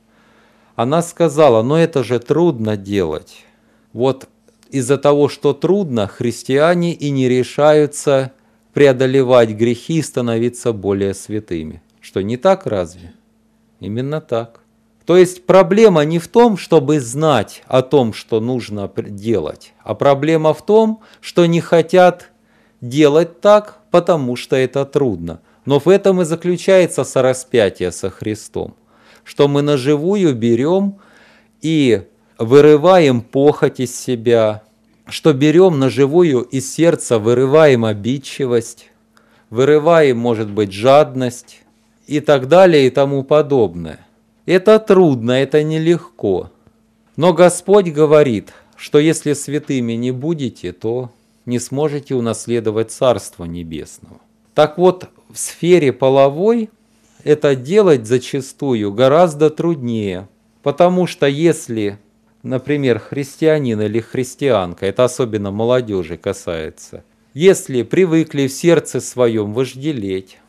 Она 0.75 1.01
сказала, 1.01 1.62
но 1.62 1.77
это 1.77 2.03
же 2.03 2.19
трудно 2.19 2.77
делать. 2.77 3.46
Вот 3.91 4.29
из-за 4.69 4.98
того, 4.98 5.27
что 5.27 5.53
трудно, 5.53 6.08
христиане 6.08 6.93
и 6.93 7.10
не 7.10 7.27
решаются 7.27 8.31
преодолевать 8.74 9.50
грехи 9.50 9.98
и 9.98 10.01
становиться 10.01 10.72
более 10.72 11.13
святыми. 11.13 11.81
Что 12.00 12.22
не 12.22 12.38
так 12.38 12.65
разве? 12.65 13.13
Именно 13.81 14.22
так 14.22 14.62
То 15.09 15.17
есть 15.17 15.47
проблема 15.47 16.05
не 16.05 16.19
в 16.19 16.27
том, 16.27 16.55
чтобы 16.55 16.99
знать 16.99 17.63
о 17.65 17.81
том, 17.81 18.13
что 18.13 18.39
нужно 18.39 18.91
делать, 18.95 19.73
а 19.81 19.95
проблема 19.95 20.53
в 20.53 20.63
том, 20.63 21.01
что 21.19 21.47
не 21.47 21.61
хотят 21.61 22.29
делать 22.79 23.41
так, 23.41 23.79
потому 23.89 24.35
что 24.35 24.55
это 24.55 24.85
трудно. 24.85 25.41
Но 25.65 25.79
в 25.79 25.89
этом 25.89 26.21
и 26.21 26.25
заключается 26.25 27.03
сораспятие 27.03 27.91
со 27.91 28.11
Христом, 28.11 28.75
что 29.23 29.47
мы 29.47 29.63
наживую 29.63 30.35
берем 30.35 30.99
и 31.63 32.03
вырываем 32.37 33.21
похоть 33.21 33.79
из 33.79 33.99
себя, 33.99 34.61
что 35.07 35.33
берем 35.33 35.79
наживую 35.79 36.41
из 36.41 36.71
сердца, 36.71 37.17
вырываем 37.17 37.83
обидчивость, 37.83 38.91
вырываем, 39.49 40.19
может 40.19 40.51
быть, 40.51 40.71
жадность 40.71 41.61
и 42.05 42.19
так 42.19 42.47
далее 42.47 42.85
и 42.85 42.91
тому 42.91 43.23
подобное. 43.23 44.05
Это 44.49 44.79
трудно, 44.79 45.33
это 45.33 45.61
нелегко. 45.61 46.49
Но 47.15 47.33
Господь 47.33 47.89
говорит, 47.89 48.51
что 48.75 48.97
если 48.97 49.33
святыми 49.33 49.93
не 49.93 50.09
будете, 50.09 50.71
то 50.71 51.11
не 51.45 51.59
сможете 51.59 52.15
унаследовать 52.15 52.89
Царство 52.89 53.45
Небесного. 53.45 54.19
Так 54.55 54.79
вот, 54.79 55.07
в 55.31 55.37
сфере 55.37 55.93
половой 55.93 56.71
это 57.23 57.55
делать 57.55 58.07
зачастую 58.07 58.91
гораздо 58.91 59.51
труднее, 59.51 60.27
потому 60.63 61.05
что 61.05 61.27
если, 61.27 61.99
например, 62.41 62.97
христианин 62.97 63.79
или 63.79 63.99
христианка, 63.99 64.87
это 64.87 65.03
особенно 65.03 65.51
молодежи 65.51 66.17
касается, 66.17 67.03
если 67.35 67.83
привыкли 67.83 68.47
в 68.47 68.51
сердце 68.51 68.99
своем 68.99 69.53
вожделеть, 69.53 70.39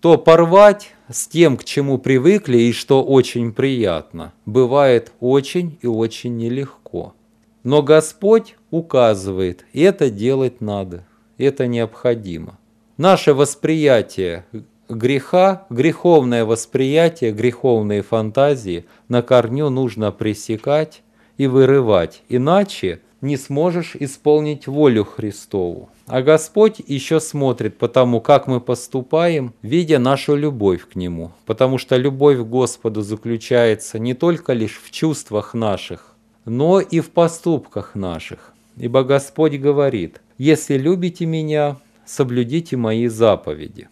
то 0.00 0.16
порвать 0.16 0.94
с 1.10 1.28
тем, 1.28 1.56
к 1.56 1.64
чему 1.64 1.98
привыкли 1.98 2.58
и 2.58 2.72
что 2.72 3.04
очень 3.04 3.52
приятно, 3.52 4.32
бывает 4.46 5.12
очень 5.20 5.78
и 5.82 5.86
очень 5.86 6.36
нелегко. 6.36 7.14
Но 7.62 7.82
Господь 7.82 8.56
указывает, 8.70 9.66
это 9.74 10.10
делать 10.10 10.60
надо, 10.60 11.04
это 11.36 11.66
необходимо. 11.66 12.58
Наше 12.96 13.34
восприятие 13.34 14.46
греха, 14.88 15.66
греховное 15.70 16.44
восприятие, 16.44 17.32
греховные 17.32 18.02
фантазии 18.02 18.86
на 19.08 19.22
корню 19.22 19.68
нужно 19.68 20.12
пресекать 20.12 21.02
и 21.36 21.46
вырывать, 21.46 22.22
иначе 22.28 23.00
не 23.20 23.36
сможешь 23.36 23.96
исполнить 23.96 24.66
волю 24.66 25.04
Христову. 25.04 25.90
А 26.10 26.22
Господь 26.22 26.80
еще 26.84 27.20
смотрит 27.20 27.78
по 27.78 27.86
тому, 27.86 28.20
как 28.20 28.48
мы 28.48 28.60
поступаем, 28.60 29.54
видя 29.62 30.00
нашу 30.00 30.34
любовь 30.34 30.88
к 30.88 30.96
Нему. 30.96 31.30
Потому 31.46 31.78
что 31.78 31.96
любовь 31.96 32.38
к 32.38 32.40
Господу 32.40 33.02
заключается 33.02 34.00
не 34.00 34.14
только 34.14 34.52
лишь 34.52 34.80
в 34.82 34.90
чувствах 34.90 35.54
наших, 35.54 36.16
но 36.44 36.80
и 36.80 36.98
в 36.98 37.10
поступках 37.10 37.94
наших. 37.94 38.52
Ибо 38.76 39.04
Господь 39.04 39.54
говорит, 39.54 40.20
«Если 40.36 40.76
любите 40.76 41.26
Меня, 41.26 41.76
соблюдите 42.04 42.76
Мои 42.76 43.06
заповеди». 43.06 43.88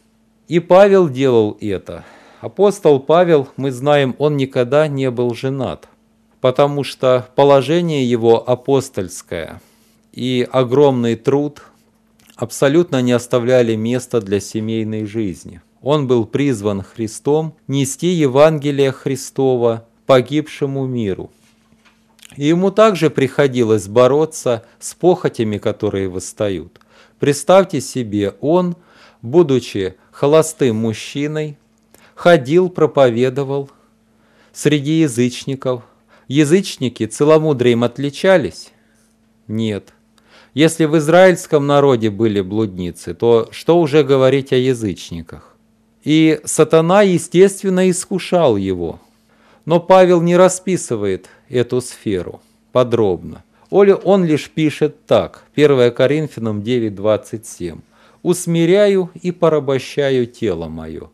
И 0.48 0.58
Павел 0.58 1.08
делал 1.08 1.56
это. 1.60 2.04
Апостол 2.40 2.98
Павел, 2.98 3.48
мы 3.56 3.70
знаем, 3.70 4.16
он 4.18 4.36
никогда 4.36 4.88
не 4.88 5.08
был 5.12 5.34
женат, 5.34 5.88
потому 6.40 6.82
что 6.82 7.28
положение 7.36 8.10
его 8.10 8.42
апостольское 8.50 9.62
и 10.12 10.48
огромный 10.50 11.14
труд– 11.14 11.62
абсолютно 12.38 13.02
не 13.02 13.12
оставляли 13.12 13.74
места 13.74 14.20
для 14.20 14.38
семейной 14.38 15.04
жизни. 15.06 15.60
Он 15.82 16.06
был 16.06 16.24
призван 16.24 16.82
Христом 16.82 17.54
нести 17.66 18.06
Евангелие 18.06 18.92
Христова 18.92 19.86
погибшему 20.06 20.86
миру. 20.86 21.30
И 22.36 22.46
ему 22.46 22.70
также 22.70 23.10
приходилось 23.10 23.88
бороться 23.88 24.64
с 24.78 24.94
похотями, 24.94 25.58
которые 25.58 26.08
восстают. 26.08 26.80
Представьте 27.18 27.80
себе, 27.80 28.34
он, 28.40 28.76
будучи 29.20 29.96
холостым 30.12 30.76
мужчиной, 30.76 31.58
ходил, 32.14 32.70
проповедовал 32.70 33.68
среди 34.52 35.00
язычников. 35.00 35.82
Язычники 36.28 37.06
целомудрием 37.06 37.82
отличались? 37.82 38.70
Нет. 39.48 39.92
Если 40.58 40.86
в 40.86 40.98
израильском 40.98 41.68
народе 41.68 42.10
были 42.10 42.40
блудницы, 42.40 43.14
то 43.14 43.46
что 43.52 43.78
уже 43.78 44.02
говорить 44.02 44.52
о 44.52 44.56
язычниках? 44.56 45.54
И 46.02 46.40
сатана, 46.44 47.02
естественно, 47.02 47.88
искушал 47.88 48.56
его. 48.56 48.98
Но 49.66 49.78
Павел 49.78 50.20
не 50.20 50.36
расписывает 50.36 51.28
эту 51.48 51.80
сферу 51.80 52.40
подробно. 52.72 53.44
Он 53.70 54.24
лишь 54.24 54.50
пишет 54.50 55.06
так, 55.06 55.44
1 55.54 55.92
Коринфянам 55.92 56.62
9:27. 56.62 57.78
«Усмиряю 58.24 59.10
и 59.14 59.30
порабощаю 59.30 60.26
тело 60.26 60.66
мое». 60.66 61.08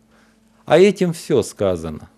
А 0.64 0.78
этим 0.78 1.12
все 1.12 1.42
сказано. 1.42 2.08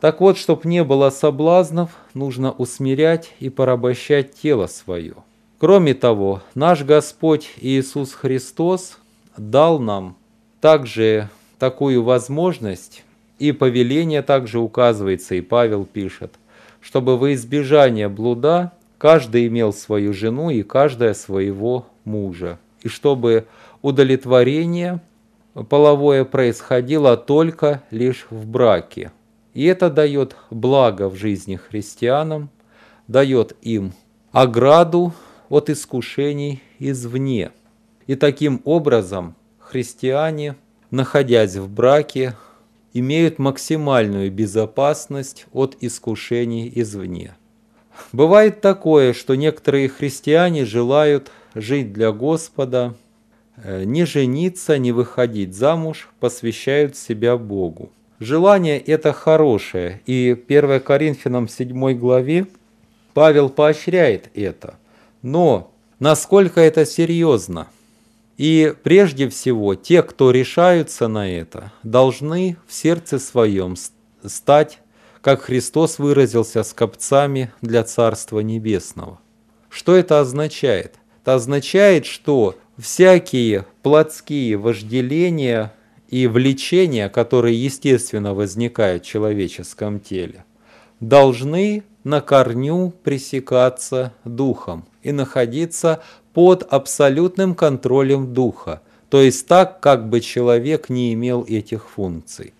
Так 0.00 0.20
вот, 0.20 0.36
чтобы 0.36 0.62
не 0.68 0.82
было 0.82 1.10
соблазнов, 1.10 1.90
нужно 2.14 2.50
усмирять 2.50 3.34
и 3.38 3.50
порабощать 3.50 4.34
тело 4.34 4.66
свое. 4.66 5.14
Кроме 5.62 5.94
того, 5.94 6.42
наш 6.56 6.82
Господь 6.82 7.52
Иисус 7.60 8.14
Христос 8.14 8.98
дал 9.36 9.78
нам 9.78 10.16
также 10.60 11.28
такую 11.60 12.02
возможность, 12.02 13.04
и 13.38 13.52
повеление 13.52 14.22
также 14.22 14.58
указывается, 14.58 15.36
и 15.36 15.40
Павел 15.40 15.84
пишет, 15.84 16.32
чтобы 16.80 17.16
во 17.16 17.32
избежание 17.34 18.08
блуда 18.08 18.72
каждый 18.98 19.46
имел 19.46 19.72
свою 19.72 20.12
жену 20.12 20.50
и 20.50 20.64
каждая 20.64 21.14
своего 21.14 21.86
мужа, 22.04 22.58
и 22.82 22.88
чтобы 22.88 23.46
удовлетворение 23.82 25.00
половое 25.68 26.24
происходило 26.24 27.16
только 27.16 27.84
лишь 27.92 28.26
в 28.30 28.48
браке. 28.48 29.12
И 29.54 29.64
это 29.66 29.90
дает 29.90 30.34
благо 30.50 31.08
в 31.08 31.14
жизни 31.14 31.54
христианам, 31.54 32.50
дает 33.06 33.54
им 33.62 33.92
ограду 34.32 35.12
от 35.52 35.68
искушений 35.68 36.62
извне. 36.78 37.50
И 38.06 38.14
таким 38.14 38.62
образом 38.64 39.34
христиане, 39.58 40.56
находясь 40.90 41.56
в 41.56 41.68
браке, 41.68 42.36
имеют 42.94 43.38
максимальную 43.38 44.32
безопасность 44.32 45.46
от 45.52 45.76
искушений 45.82 46.72
извне. 46.74 47.36
Бывает 48.12 48.62
такое, 48.62 49.12
что 49.12 49.34
некоторые 49.34 49.90
христиане 49.90 50.64
желают 50.64 51.30
жить 51.54 51.92
для 51.92 52.12
Господа, 52.12 52.94
э, 53.62 53.84
не 53.84 54.06
жениться, 54.06 54.78
не 54.78 54.90
выходить 54.90 55.54
замуж, 55.54 56.08
посвящают 56.18 56.96
себя 56.96 57.36
Богу. 57.36 57.90
Желание 58.20 58.78
это 58.78 59.12
хорошее, 59.12 60.00
и 60.06 60.34
1 60.48 60.80
Коринфянам 60.80 61.46
7 61.46 61.92
главе 61.92 62.46
Павел 63.12 63.50
поощряет 63.50 64.30
это– 64.34 64.78
но 65.22 65.72
насколько 65.98 66.60
это 66.60 66.84
серьезно? 66.84 67.68
И 68.36 68.74
прежде 68.82 69.28
всего, 69.28 69.74
те, 69.74 70.02
кто 70.02 70.30
решаются 70.30 71.06
на 71.08 71.30
это, 71.30 71.72
должны 71.82 72.56
в 72.66 72.72
сердце 72.72 73.18
своем 73.18 73.76
стать, 74.24 74.80
как 75.20 75.42
Христос 75.42 75.98
выразился, 75.98 76.64
скопцами 76.64 77.52
для 77.60 77.84
Царства 77.84 78.40
Небесного. 78.40 79.20
Что 79.68 79.94
это 79.94 80.20
означает? 80.20 80.96
Это 81.22 81.34
означает, 81.34 82.04
что 82.04 82.56
всякие 82.76 83.66
плотские 83.82 84.56
вожделения 84.56 85.72
и 86.08 86.26
влечения, 86.26 87.08
которые 87.08 87.62
естественно 87.62 88.34
возникают 88.34 89.04
в 89.04 89.06
человеческом 89.06 90.00
теле, 90.00 90.44
должны 91.02 91.82
на 92.04 92.20
корню 92.20 92.92
пресекаться 93.02 94.12
духом 94.24 94.84
и 95.02 95.10
находиться 95.10 96.00
под 96.32 96.62
абсолютным 96.72 97.54
контролем 97.54 98.32
духа, 98.32 98.80
то 99.10 99.20
есть 99.20 99.46
так, 99.46 99.80
как 99.80 100.08
бы 100.08 100.20
человек 100.20 100.88
не 100.88 101.12
имел 101.12 101.44
этих 101.46 101.90
функций. 101.90 102.54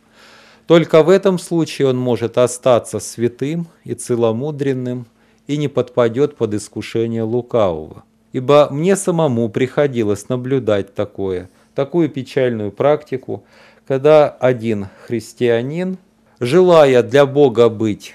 Только 0.67 1.03
в 1.05 1.09
этом 1.09 1.39
случае 1.39 1.89
он 1.89 1.97
может 1.97 2.37
остаться 2.37 2.99
святым 2.99 3.69
и 3.85 3.95
целомудренным 3.95 5.07
и 5.47 5.57
не 5.57 5.69
подпадет 5.69 6.37
под 6.37 6.55
искушение 6.55 7.23
лукавого. 7.23 8.03
Ибо 8.33 8.69
мне 8.71 8.97
самому 8.97 9.49
приходилось 9.51 10.29
наблюдать 10.29 10.95
такое, 10.95 11.49
такую 11.75 12.09
печальную 12.09 12.73
практику, 12.73 13.45
когда 13.87 14.29
один 14.29 14.89
христианин, 15.07 15.99
желая 16.41 17.03
для 17.03 17.27
Бога 17.27 17.69
быть 17.69 18.15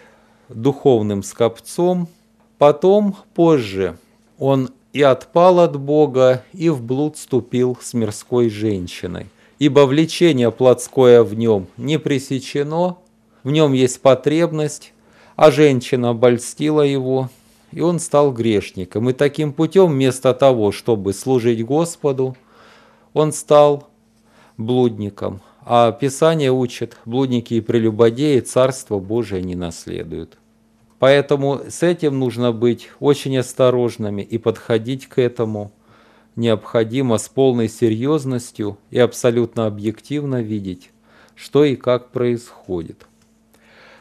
духовным 0.50 1.24
скопцом, 1.24 2.08
потом, 2.58 3.16
позже, 3.34 3.98
он 4.38 4.70
и 4.94 5.02
отпал 5.02 5.60
от 5.60 5.80
Бога, 5.80 6.44
и 6.54 6.70
в 6.70 6.82
блуд 6.82 7.18
ступил 7.18 7.78
с 7.82 7.94
мирской 7.94 8.50
женщиной. 8.50 9.28
Ибо 9.60 9.82
влечение 9.82 10.52
плотское 10.52 11.24
в 11.24 11.34
нем 11.34 11.68
не 11.78 11.98
пресечено, 12.00 12.98
в 13.44 13.52
нем 13.52 13.74
есть 13.74 14.02
потребность, 14.02 14.94
а 15.36 15.52
женщина 15.52 16.10
обольстила 16.10 16.82
его, 16.82 17.30
и 17.72 17.82
он 17.82 18.00
стал 18.00 18.32
грешником. 18.32 19.10
И 19.10 19.14
таким 19.14 19.54
путем, 19.54 19.92
вместо 19.92 20.34
того, 20.34 20.72
чтобы 20.72 21.14
служить 21.14 21.64
Господу, 21.66 22.36
он 23.14 23.32
стал 23.32 23.88
блудником. 24.58 25.42
А 25.70 25.92
Писание 25.92 26.50
учит, 26.50 26.96
блудники 27.04 27.56
и 27.56 27.60
прелюбодеи 27.60 28.40
Царство 28.40 29.00
Божие 29.00 29.44
не 29.44 29.56
наследуют. 29.56 30.38
Поэтому 30.98 31.60
с 31.68 31.84
этим 31.84 32.18
нужно 32.18 32.54
быть 32.54 32.90
очень 33.02 33.38
осторожными 33.38 34.22
и 34.22 34.38
подходить 34.38 35.08
к 35.08 35.20
этому 35.20 35.74
необходимо 36.38 37.18
с 37.18 37.28
полной 37.28 37.68
серьезностью 37.68 38.78
и 38.92 39.00
абсолютно 39.00 39.66
объективно 39.66 40.42
видеть, 40.42 40.92
что 41.36 41.66
и 41.66 41.76
как 41.76 42.12
происходит. 42.12 43.06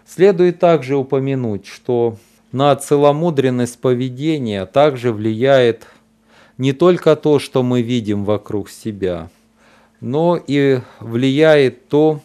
Следует 0.06 0.60
также 0.60 0.96
упомянуть, 0.96 1.66
что 1.66 2.16
на 2.52 2.76
целомудренность 2.76 3.80
поведения 3.80 4.66
также 4.66 5.12
влияет 5.12 5.88
не 6.58 6.72
только 6.72 7.16
то, 7.16 7.40
что 7.40 7.64
мы 7.64 7.82
видим 7.82 8.24
вокруг 8.24 8.70
себя, 8.70 9.30
но 10.00 10.40
и 10.44 10.80
влияет 11.00 11.88
то, 11.88 12.20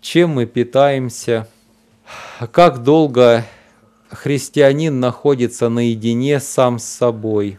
чем 0.00 0.30
мы 0.30 0.46
питаемся, 0.46 1.48
как 2.52 2.82
долго 2.82 3.44
христианин 4.08 5.00
находится 5.00 5.68
наедине 5.68 6.40
сам 6.40 6.78
с 6.78 6.84
собой, 6.84 7.58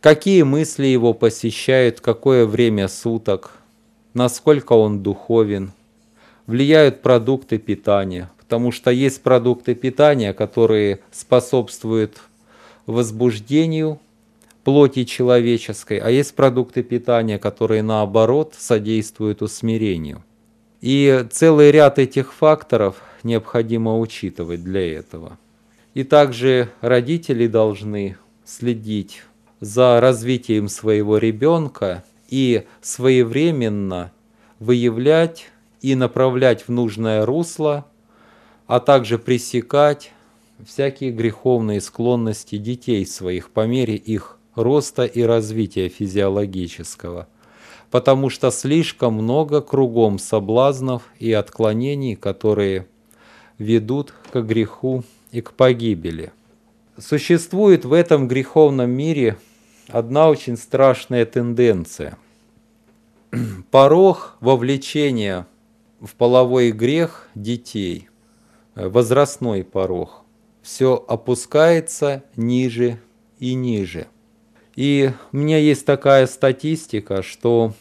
какие 0.00 0.42
мысли 0.42 0.86
его 0.86 1.14
посещают, 1.14 2.00
какое 2.00 2.46
время 2.46 2.88
суток, 2.88 3.52
насколько 4.14 4.74
он 4.74 5.02
духовен, 5.02 5.72
влияют 6.46 7.02
продукты 7.02 7.58
питания, 7.58 8.30
потому 8.38 8.72
что 8.72 8.90
есть 8.90 9.22
продукты 9.22 9.74
питания, 9.74 10.32
которые 10.34 11.00
способствуют 11.12 12.18
возбуждению 12.86 14.00
плоти 14.64 15.04
человеческой, 15.04 15.98
а 15.98 16.10
есть 16.10 16.34
продукты 16.34 16.82
питания, 16.82 17.38
которые 17.38 17.82
наоборот 17.82 18.54
содействуют 18.58 19.42
усмирению. 19.42 20.24
И 20.80 21.26
целый 21.30 21.70
ряд 21.70 21.98
этих 21.98 22.32
факторов 22.32 22.96
необходимо 23.22 23.98
учитывать 23.98 24.62
для 24.64 24.94
этого. 24.98 25.38
И 25.94 26.04
также 26.04 26.70
родители 26.80 27.46
должны 27.46 28.16
следить 28.44 29.22
за 29.60 30.00
развитием 30.00 30.68
своего 30.68 31.18
ребенка 31.18 32.04
и 32.28 32.64
своевременно 32.80 34.12
выявлять 34.58 35.50
и 35.82 35.94
направлять 35.94 36.68
в 36.68 36.70
нужное 36.70 37.26
русло, 37.26 37.86
а 38.66 38.80
также 38.80 39.18
пресекать 39.18 40.12
всякие 40.64 41.10
греховные 41.10 41.80
склонности 41.80 42.56
детей 42.56 43.06
своих 43.06 43.50
по 43.50 43.66
мере 43.66 43.96
их 43.96 44.38
роста 44.54 45.04
и 45.04 45.22
развития 45.22 45.88
физиологического, 45.88 47.28
потому 47.90 48.30
что 48.30 48.50
слишком 48.50 49.14
много 49.14 49.60
кругом 49.60 50.18
соблазнов 50.18 51.02
и 51.18 51.32
отклонений, 51.32 52.16
которые 52.16 52.86
ведут 53.58 54.14
к 54.32 54.40
греху 54.40 55.04
и 55.32 55.40
к 55.40 55.52
погибели. 55.52 56.32
Существует 56.98 57.84
в 57.84 57.92
этом 57.92 58.28
греховном 58.28 58.90
мире 58.90 59.38
одна 59.88 60.28
очень 60.28 60.56
страшная 60.56 61.24
тенденция. 61.24 62.18
Порог 63.70 64.36
вовлечения 64.40 65.46
в 66.00 66.14
половой 66.14 66.72
грех 66.72 67.28
детей, 67.34 68.08
э, 68.74 68.88
возрастной 68.88 69.64
порог, 69.64 70.24
все 70.62 71.02
опускается 71.08 72.24
ниже 72.36 73.00
и 73.38 73.54
ниже. 73.54 74.06
И 74.76 75.12
у 75.32 75.36
меня 75.36 75.58
есть 75.58 75.84
такая 75.84 76.26
статистика, 76.26 77.22
что 77.22 77.74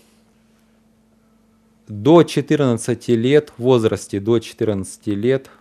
до 1.88 2.24
14 2.24 3.08
лет, 3.10 3.54
в 3.58 3.64
возрасте 3.64 4.20
до 4.20 4.40
14 4.40 5.08
лет– 5.08 5.50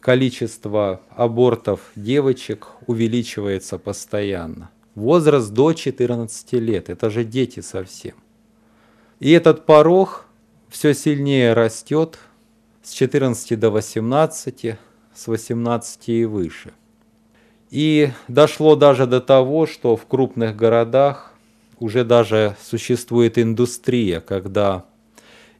количество 0.00 1.02
абортов 1.10 1.92
девочек 1.94 2.68
увеличивается 2.86 3.78
постоянно. 3.78 4.70
Возраст 4.94 5.52
до 5.52 5.72
14 5.72 6.52
лет, 6.54 6.90
это 6.90 7.10
же 7.10 7.24
дети 7.24 7.60
совсем. 7.60 8.14
И 9.20 9.30
этот 9.30 9.66
порог 9.66 10.26
все 10.68 10.94
сильнее 10.94 11.52
растет 11.52 12.18
с 12.82 12.92
14 12.92 13.58
до 13.58 13.70
18, 13.70 14.76
с 15.14 15.26
18 15.26 16.08
и 16.08 16.24
выше. 16.24 16.72
И 17.70 18.10
дошло 18.26 18.74
даже 18.74 19.06
до 19.06 19.20
того, 19.20 19.66
что 19.66 19.96
в 19.96 20.06
крупных 20.06 20.56
городах 20.56 21.32
уже 21.78 22.04
даже 22.04 22.56
существует 22.62 23.38
индустрия, 23.38 24.20
когда 24.20 24.84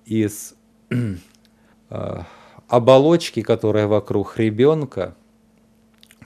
из 0.05 0.55
а, 1.91 2.27
оболочки, 2.69 3.43
которая 3.43 3.87
вокруг 3.87 4.37
ребенка, 4.39 5.15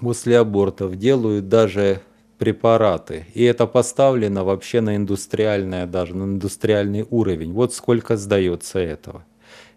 после 0.00 0.38
абортов 0.38 0.96
делают 0.96 1.48
даже 1.48 2.00
препараты. 2.38 3.26
И 3.34 3.44
это 3.44 3.66
поставлено 3.66 4.42
вообще 4.42 4.80
на 4.80 4.96
индустриальное, 4.96 5.86
даже 5.86 6.16
на 6.16 6.24
индустриальный 6.24 7.06
уровень. 7.10 7.52
Вот 7.52 7.74
сколько 7.74 8.16
сдается 8.16 8.78
этого. 8.78 9.24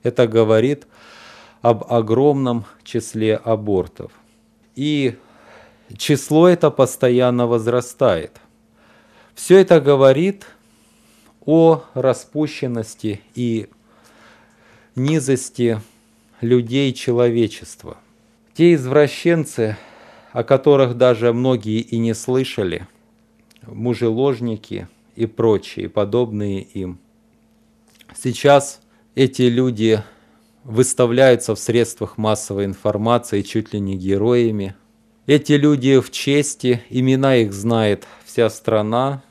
Это 0.04 0.28
говорит 0.28 0.88
об 1.62 1.86
огромном 1.92 2.66
числе 2.84 3.36
абортов. 3.36 4.12
И 4.76 5.16
число 5.96 6.48
это 6.48 6.72
постоянно 6.72 7.48
возрастает. 7.48 8.42
Все 9.36 9.60
это 9.60 9.80
говорит 9.80 10.48
о 11.46 11.84
распущенности 11.94 13.22
и 13.36 13.70
низости 14.96 15.80
людей 16.42 16.92
человечества. 16.94 17.98
Те 18.54 18.74
извращенцы, 18.74 19.78
о 20.34 20.44
которых 20.44 20.98
даже 20.98 21.32
многие 21.32 21.80
и 21.80 22.00
не 22.00 22.14
слышали, 22.14 22.88
мужеложники 23.66 24.88
и 25.16 25.26
прочие, 25.26 25.90
подобные 25.90 26.62
им. 26.62 27.00
Сейчас 28.16 28.82
эти 29.16 29.44
люди 29.44 30.04
выставляются 30.64 31.56
в 31.56 31.60
средствах 31.60 32.18
массовой 32.18 32.66
информации 32.66 33.42
чуть 33.42 33.74
ли 33.74 33.80
не 33.80 33.96
героями. 33.96 34.76
Эти 35.28 35.54
люди 35.54 36.00
в 36.00 36.10
чести, 36.10 36.82
имена 36.90 37.36
их 37.36 37.54
знает 37.54 38.08
вся 38.26 38.50
страна, 38.50 39.22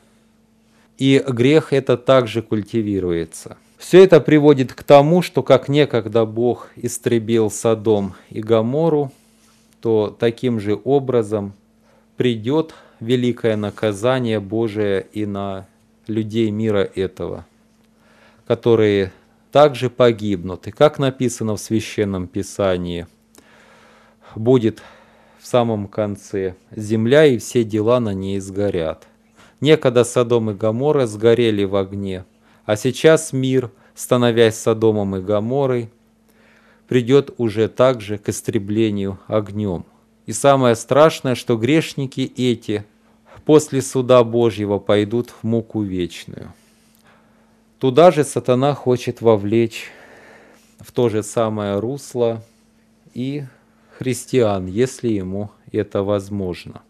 и 0.98 1.24
грех 1.26 1.72
это 1.72 1.96
также 1.96 2.42
культивируется– 2.42 3.56
все 3.78 4.02
это 4.02 4.20
приводит 4.20 4.72
к 4.72 4.82
тому, 4.82 5.22
что 5.22 5.42
как 5.42 5.68
некогда 5.68 6.24
Бог 6.24 6.70
истребил 6.76 7.50
Содом 7.50 8.14
и 8.30 8.40
Гомору, 8.40 9.12
то 9.80 10.14
таким 10.18 10.59
же 10.61 10.80
образом 10.82 11.52
придет 12.16 12.74
великое 13.00 13.56
наказание 13.56 14.40
Божие 14.40 15.06
и 15.12 15.26
на 15.26 15.66
людей 16.06 16.50
мира 16.50 16.88
этого, 16.94 17.44
которые 18.46 19.12
также 19.52 19.90
погибнут. 19.90 20.66
И 20.66 20.70
как 20.70 20.98
написано 20.98 21.56
в 21.56 21.61
Священном 21.61 22.26
Писании, 22.26 23.06
будет 24.35 24.82
в 25.46 25.48
самом 25.48 25.87
конце 25.87 26.56
земля 26.74 27.24
и 27.24 27.38
все 27.38 27.62
дела 27.62 28.00
на 28.00 28.12
ней 28.12 28.40
сгорят. 28.40 29.06
Некогда 29.61 30.02
Содом 30.02 30.50
и 30.50 30.54
Гоморра 30.54 31.06
сгорели 31.06 31.62
в 31.62 31.76
огне– 31.76 32.24
а 32.66 32.74
сейчас 32.74 33.32
мир, 33.32 33.70
становясь 33.94 34.59
Содомом 34.59 35.16
и 35.16 35.20
Гоморой, 35.20 35.88
придет 36.88 37.30
уже 37.38 37.68
также 37.68 38.18
к 38.18 38.28
истреблению 38.28 39.20
огнем. 39.28 39.87
И 40.26 40.32
самое 40.32 40.74
страшное, 40.74 41.37
что 41.37 41.56
грешники 41.56 42.32
эти 42.37 42.85
после 43.44 43.80
суда 43.80 44.24
Божьего 44.24 44.80
пойдут 44.80 45.30
в 45.30 45.44
муку 45.44 45.82
вечную. 45.82 46.52
Туда 47.78 48.11
же 48.11 48.24
сатана 48.24 48.74
хочет 48.74 49.20
вовлечь 49.20 49.87
в 50.80 50.90
то 50.90 51.09
же 51.09 51.22
самое 51.22 51.78
русло 51.78 52.42
и 53.14 53.44
христиан, 53.98 54.66
если 54.66 55.09
ему 55.09 55.50
это 55.72 56.02
возможно. 56.02 56.82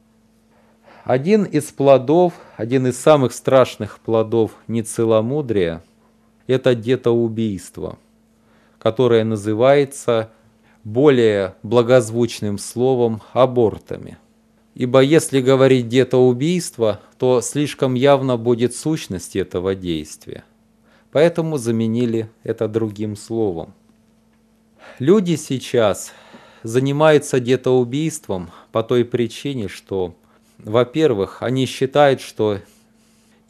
Один 1.04 1.44
из 1.44 1.64
плодов, 1.64 2.34
один 2.56 2.86
из 2.88 2.98
самых 2.98 3.32
страшных 3.32 4.00
плодов 4.00 4.52
нецеломудрия– 4.66 5.82
это 6.46 6.74
детоубийство, 6.74 7.98
которое 8.78 9.24
называется 9.24 10.30
более 10.82 11.54
благозвучным 11.62 12.58
словом 12.58 13.22
абортами. 13.32 14.18
Ибо 14.74 15.00
если 15.00 15.40
говорить 15.40 15.88
детоубийство, 15.88 17.00
то 17.18 17.40
слишком 17.40 17.94
явно 17.94 18.36
будет 18.36 18.74
сущность 18.74 19.36
этого 19.36 19.74
действия. 19.74 20.44
Поэтому 21.12 21.56
заменили 21.56 22.28
это 22.42 22.68
другим 22.68 23.16
словом. 23.16 23.72
Люди 24.98 25.36
сейчас 25.36 26.12
занимаются 26.66 27.38
детоубийством 27.40 28.50
по 28.72 28.82
той 28.82 29.04
причине, 29.04 29.68
что, 29.68 30.14
во-первых, 30.58 31.42
они 31.42 31.66
считают, 31.66 32.20
что 32.20 32.58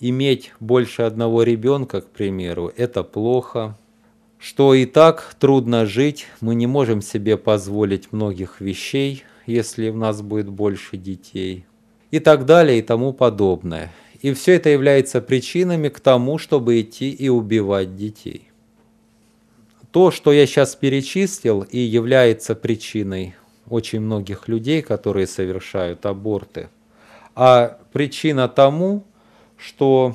иметь 0.00 0.52
больше 0.60 1.02
одного 1.02 1.42
ребенка, 1.42 2.02
к 2.02 2.06
примеру, 2.06 2.70
это 2.76 3.02
плохо, 3.02 3.76
что 4.38 4.74
и 4.74 4.84
так 4.84 5.34
трудно 5.38 5.86
жить, 5.86 6.26
мы 6.40 6.54
не 6.54 6.66
можем 6.66 7.00
себе 7.00 7.36
позволить 7.36 8.12
многих 8.12 8.60
вещей, 8.60 9.24
если 9.46 9.88
у 9.88 9.96
нас 9.96 10.20
будет 10.20 10.48
больше 10.48 10.96
детей, 10.98 11.64
и 12.10 12.20
так 12.20 12.44
далее 12.44 12.78
и 12.78 12.82
тому 12.82 13.12
подобное. 13.12 13.92
И 14.20 14.32
все 14.34 14.54
это 14.54 14.70
является 14.70 15.20
причинами 15.20 15.88
к 15.88 16.00
тому, 16.00 16.38
чтобы 16.38 16.80
идти 16.80 17.10
и 17.10 17.28
убивать 17.28 17.96
детей. 17.96 18.50
То, 19.96 20.10
что 20.10 20.30
я 20.30 20.46
сейчас 20.46 20.76
перечислил, 20.76 21.62
и 21.62 21.78
является 21.78 22.54
причиной 22.54 23.34
очень 23.66 24.00
многих 24.00 24.46
людей, 24.46 24.82
которые 24.82 25.26
совершают 25.26 26.04
аборты. 26.04 26.68
А 27.34 27.78
причина 27.94 28.46
тому, 28.46 29.04
что 29.56 30.14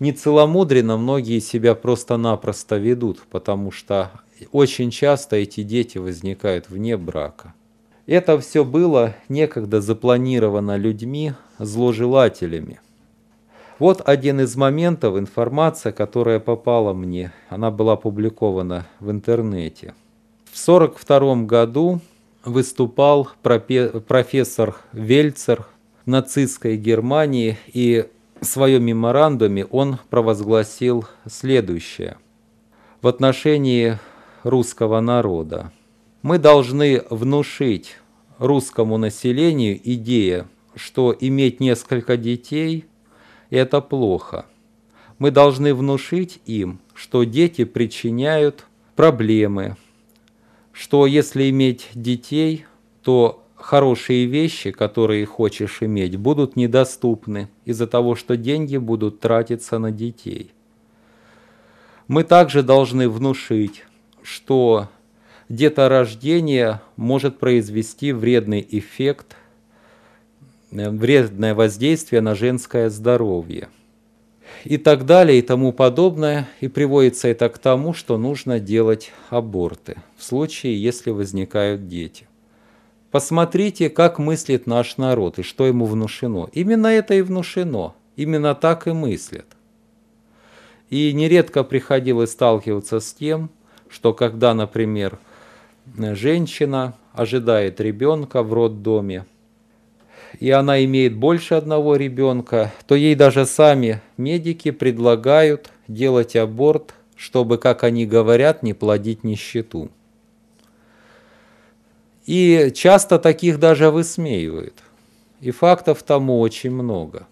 нецеломудренно 0.00 0.96
многие 0.96 1.38
себя 1.38 1.76
просто-напросто 1.76 2.76
ведут, 2.76 3.22
потому 3.30 3.70
что 3.70 4.10
очень 4.50 4.90
часто 4.90 5.36
эти 5.36 5.62
дети 5.62 5.98
возникают 5.98 6.68
вне 6.68 6.96
брака. 6.96 7.54
Это 8.06 8.36
все 8.40 8.64
было 8.64 9.14
некогда 9.28 9.80
запланировано 9.80 10.76
людьми, 10.76 11.34
зложелателями. 11.60 12.80
Вот 13.78 14.02
один 14.08 14.40
из 14.40 14.56
моментов, 14.56 15.16
информация, 15.16 15.92
которая 15.92 16.40
попала 16.40 16.92
мне, 16.92 17.32
она 17.48 17.70
была 17.70 17.92
опубликована 17.92 18.88
в 18.98 19.10
интернете. 19.10 19.94
В 20.46 20.60
1942 20.60 21.46
году 21.46 22.00
выступал 22.44 23.28
профессор 23.42 24.76
Вельцер 24.92 25.64
в 26.04 26.10
нацистской 26.10 26.76
Германии 26.76 27.56
и 27.72 28.06
в 28.40 28.44
своем 28.44 28.84
меморандуме 28.84 29.64
он 29.66 29.98
провозгласил 30.10 31.06
следующее 31.28 32.16
в 33.00 33.06
отношении 33.06 33.98
русского 34.42 35.00
народа. 35.00 35.70
Мы 36.22 36.38
должны 36.38 37.02
внушить 37.10 37.96
русскому 38.38 38.98
населению 38.98 39.78
идею, 39.92 40.48
что 40.74 41.14
иметь 41.18 41.60
несколько 41.60 42.16
детей– 42.16 42.86
это 43.56 43.80
плохо. 43.80 44.46
Мы 45.18 45.30
должны 45.30 45.74
внушить 45.74 46.40
им, 46.46 46.80
что 46.94 47.24
дети 47.24 47.64
причиняют 47.64 48.66
проблемы, 48.94 49.76
что 50.72 51.06
если 51.06 51.50
иметь 51.50 51.88
детей, 51.94 52.66
то 53.02 53.44
хорошие 53.56 54.26
вещи, 54.26 54.70
которые 54.70 55.26
хочешь 55.26 55.78
иметь, 55.82 56.16
будут 56.16 56.56
недоступны 56.56 57.48
из-за 57.64 57.86
того, 57.86 58.14
что 58.14 58.36
деньги 58.36 58.76
будут 58.76 59.20
тратиться 59.20 59.78
на 59.78 59.90
детей. 59.90 60.52
Мы 62.06 62.24
также 62.24 62.62
должны 62.62 63.08
внушить, 63.08 63.84
что 64.22 64.88
деторождение 65.48 66.80
может 66.96 67.38
произвести 67.38 68.12
вредный 68.12 68.66
эффект, 68.70 69.36
вредное 70.70 71.54
воздействие 71.54 72.20
на 72.20 72.34
женское 72.34 72.90
здоровье. 72.90 73.68
И 74.64 74.76
так 74.76 75.06
далее, 75.06 75.38
и 75.38 75.42
тому 75.42 75.72
подобное. 75.72 76.48
И 76.60 76.68
приводится 76.68 77.28
это 77.28 77.48
к 77.48 77.58
тому, 77.58 77.94
что 77.94 78.18
нужно 78.18 78.58
делать 78.60 79.12
аборты 79.30 79.96
в 80.16 80.24
случае, 80.24 80.82
если 80.82 81.10
возникают 81.10 81.86
дети. 81.88 82.26
Посмотрите, 83.10 83.88
как 83.88 84.18
мыслит 84.18 84.66
наш 84.66 84.98
народ 84.98 85.38
и 85.38 85.42
что 85.42 85.66
ему 85.66 85.86
внушено. 85.86 86.50
Именно 86.52 86.88
это 86.88 87.14
и 87.14 87.22
внушено. 87.22 87.94
Именно 88.16 88.54
так 88.54 88.86
и 88.86 88.92
мыслят. 88.92 89.46
И 90.90 91.12
нередко 91.12 91.64
приходилось 91.64 92.32
сталкиваться 92.32 93.00
с 93.00 93.12
тем, 93.12 93.50
что 93.88 94.12
когда, 94.12 94.54
например, 94.54 95.18
женщина 95.96 96.94
ожидает 97.12 97.80
ребенка 97.80 98.42
в 98.42 98.52
роддоме, 98.52 99.26
и 100.38 100.50
она 100.50 100.84
имеет 100.84 101.16
больше 101.16 101.54
одного 101.54 101.96
ребенка, 101.96 102.72
то 102.86 102.94
ей 102.94 103.14
даже 103.14 103.46
сами 103.46 104.00
медики 104.16 104.70
предлагают 104.70 105.70
делать 105.88 106.36
аборт, 106.36 106.94
чтобы, 107.16 107.58
как 107.58 107.84
они 107.84 108.06
говорят, 108.06 108.62
не 108.62 108.74
плодить 108.74 109.24
нищету. 109.24 109.90
И 112.26 112.72
часто 112.74 113.18
таких 113.18 113.58
даже 113.58 113.90
высмеивают. 113.90 114.74
И 115.40 115.50
фактов 115.50 116.02
тому 116.02 116.40
очень 116.40 116.70
много. 116.70 117.26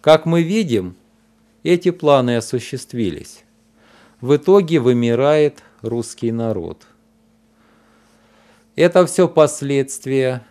Как 0.00 0.24
мы 0.24 0.42
видим, 0.42 0.94
эти 1.62 1.90
планы 1.90 2.36
осуществились. 2.36 3.44
В 4.20 4.36
итоге 4.36 4.78
вымирает 4.78 5.62
русский 5.82 6.30
народ. 6.30 6.86
Это 8.76 9.04
все 9.06 9.28
последствия 9.28 10.42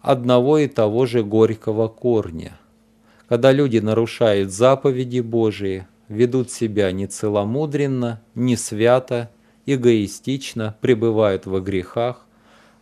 одного 0.00 0.58
и 0.58 0.66
того 0.66 1.06
же 1.06 1.22
горького 1.22 1.88
корня. 1.88 2.58
Когда 3.28 3.52
люди 3.52 3.78
нарушают 3.78 4.50
заповеди 4.50 5.20
Божии, 5.20 5.86
ведут 6.08 6.50
себя 6.50 6.90
нецеломудренно, 6.90 8.20
не 8.34 8.56
свято, 8.56 9.30
эгоистично, 9.66 10.76
пребывают 10.80 11.46
во 11.46 11.60
грехах, 11.60 12.26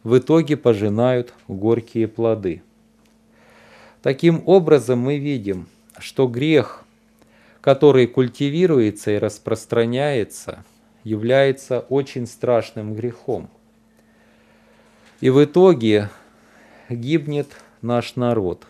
в 0.05 0.17
итоге 0.17 0.57
пожинают 0.57 1.35
горькие 1.49 2.09
плоды. 2.09 2.63
Таким 4.01 4.43
образом 4.47 5.01
мы 5.01 5.19
видим, 5.19 5.67
что 5.99 6.29
грех, 6.29 6.85
который 7.61 8.07
культивируется 8.07 9.11
и 9.11 9.19
распространяется, 9.19 10.65
является 11.05 11.81
очень 11.81 12.27
страшным 12.27 12.95
грехом. 12.95 13.51
И 15.21 15.31
в 15.31 15.45
итоге 15.45 16.11
гибнет 16.89 17.49
наш 17.83 18.17
народ. 18.17 18.67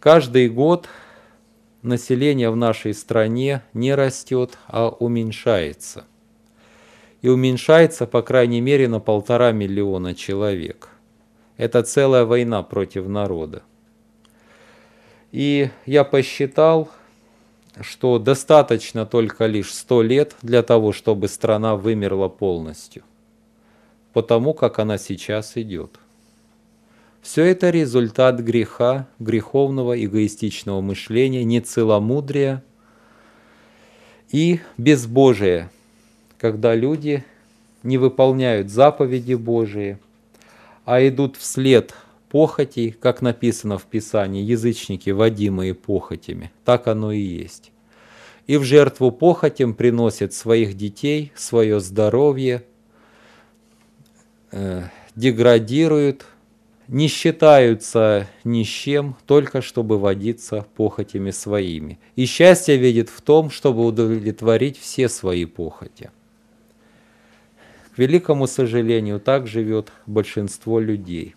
Каждый 0.00 0.48
год 0.48 0.88
население 1.82 2.50
в 2.50 2.56
нашей 2.56 2.94
стране 2.94 3.62
не 3.72 3.94
растет, 3.94 4.58
а 4.66 4.88
уменьшается– 4.88 6.04
и 7.24 7.28
уменьшается 7.28 8.06
по 8.06 8.20
крайней 8.20 8.60
мере 8.60 8.86
на 8.86 9.00
полтора 9.00 9.50
миллиона 9.50 10.14
человек. 10.14 10.90
Это 11.56 11.82
целая 11.82 12.26
война 12.26 12.62
против 12.62 13.08
народа. 13.08 13.62
И 15.32 15.70
я 15.86 16.04
посчитал, 16.04 16.90
что 17.80 18.18
достаточно 18.18 19.06
только 19.06 19.46
лишь 19.46 19.72
100 19.72 20.02
лет 20.02 20.36
для 20.42 20.62
того, 20.62 20.92
чтобы 20.92 21.28
страна 21.28 21.76
вымерла 21.76 22.28
полностью, 22.28 23.04
потому 24.14 24.54
как 24.54 24.78
она 24.78 24.96
сейчас 24.96 25.58
идет. 25.58 25.98
Все 27.20 27.44
это 27.44 27.68
результат 27.68 28.40
греха, 28.40 29.06
греховного 29.18 30.02
эгоистичного 30.02 30.80
мышления, 30.80 31.44
нецеломудрия 31.44 32.64
и 34.30 34.60
безбожия– 34.78 35.70
когда 36.44 36.74
люди 36.74 37.24
не 37.82 37.96
выполняют 37.96 38.68
заповеди 38.68 39.32
Божии, 39.32 39.98
а 40.84 41.00
идут 41.08 41.36
вслед 41.36 41.94
похотей, 42.28 42.92
как 42.92 43.22
написано 43.22 43.78
в 43.78 43.84
Писании, 43.84 44.42
язычники, 44.42 45.08
водимые 45.08 45.72
похотями. 45.72 46.52
Так 46.66 46.86
оно 46.86 47.12
и 47.12 47.20
есть. 47.20 47.72
И 48.46 48.58
в 48.58 48.62
жертву 48.62 49.10
похотям 49.10 49.72
приносят 49.72 50.34
своих 50.34 50.74
детей, 50.74 51.32
свое 51.34 51.80
здоровье, 51.80 52.64
деградируют, 55.14 56.26
не 56.88 57.08
считаются 57.08 58.28
ни 58.44 58.62
с 58.62 58.68
чем, 58.68 59.16
только 59.26 59.62
чтобы 59.62 59.98
водиться 59.98 60.66
похотями 60.76 61.30
своими. 61.30 61.98
И 62.14 62.26
счастье 62.26 62.76
видит 62.76 63.08
в 63.08 63.20
том, 63.22 63.50
чтобы 63.50 63.84
удовлетворить 63.84 64.78
все 64.78 65.08
свои 65.08 65.44
похоти. 65.46 66.10
К 67.94 67.98
великому 67.98 68.46
сожалению, 68.46 69.20
так 69.20 69.46
живет 69.46 69.92
большинство 70.06 70.80
людей. 70.80 71.36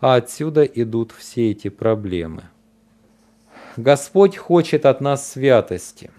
А 0.00 0.14
отсюда 0.14 0.64
идут 0.64 1.12
все 1.12 1.50
эти 1.50 1.68
проблемы. 1.68 2.44
Господь 3.76 4.36
хочет 4.36 4.86
от 4.86 5.00
нас 5.00 5.30
святости. 5.32 6.10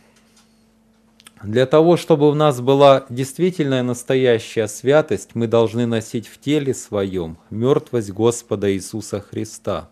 Для 1.43 1.65
того, 1.65 1.97
чтобы 1.97 2.29
у 2.29 2.33
нас 2.33 2.61
была 2.61 3.05
действительная 3.09 3.83
настоящая 3.83 4.67
святость, 4.69 5.31
мы 5.33 5.47
должны 5.47 5.85
носить 5.85 6.27
в 6.27 6.39
теле 6.39 6.73
своем 6.73 7.37
мертвость 7.49 8.11
Господа 8.11 8.73
Иисуса 8.73 9.19
Христа. 9.19 9.89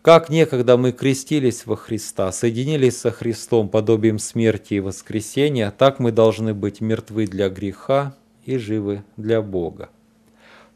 Как 0.00 0.30
некогда 0.30 0.78
мы 0.78 0.92
крестились 0.92 1.66
во 1.66 1.76
Христа, 1.76 2.32
соединились 2.32 2.96
со 2.96 3.10
Христом 3.10 3.68
подобием 3.68 4.18
смерти 4.18 4.74
и 4.74 4.80
воскресения, 4.80 5.70
так 5.76 5.98
мы 5.98 6.12
должны 6.12 6.54
быть 6.54 6.80
мертвы 6.80 7.26
для 7.26 7.50
греха, 7.50 8.14
и 8.46 8.56
живы 8.56 9.02
для 9.16 9.42
Бога. 9.42 9.90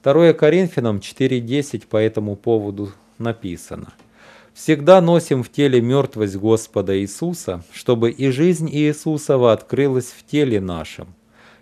2 0.03 0.35
Коринфянам 0.35 0.99
4.10 0.99 1.87
по 1.89 1.97
этому 1.97 2.37
поводу 2.37 2.93
написано. 3.19 3.93
«Всегда 4.55 5.01
носим 5.01 5.43
в 5.43 5.51
теле 5.51 5.81
мертвость 5.81 6.37
Господа 6.37 6.99
Иисуса, 7.01 7.63
чтобы 7.73 8.11
и 8.11 8.31
жизнь 8.31 8.69
Иисусова 8.71 9.53
открылась 9.53 10.13
в 10.17 10.27
теле 10.27 10.61
нашем. 10.61 11.15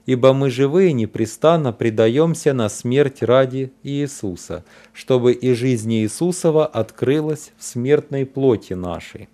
Ибо 0.06 0.32
мы 0.32 0.50
живые 0.50 0.92
непрестанно 0.92 1.72
предаемся 1.72 2.54
на 2.54 2.68
смерть 2.68 3.22
ради 3.22 3.72
Иисуса, 3.82 4.64
чтобы 4.92 5.32
и 5.32 5.52
жизнь 5.52 5.92
Иисусова 5.94 6.66
открылась 6.66 7.52
в 7.58 7.64
смертной 7.64 8.24
плоти 8.24 8.72
нашей». 8.72 9.28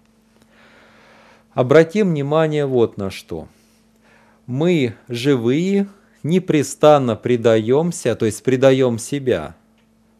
Обратим 1.54 2.10
внимание 2.10 2.66
вот 2.66 2.96
на 2.96 3.10
что. 3.10 3.46
Мы 4.46 4.94
живые, 5.08 5.86
непрестанно 6.24 7.14
предаемся, 7.14 8.16
то 8.16 8.26
есть 8.26 8.42
предаем 8.42 8.98
себя 8.98 9.54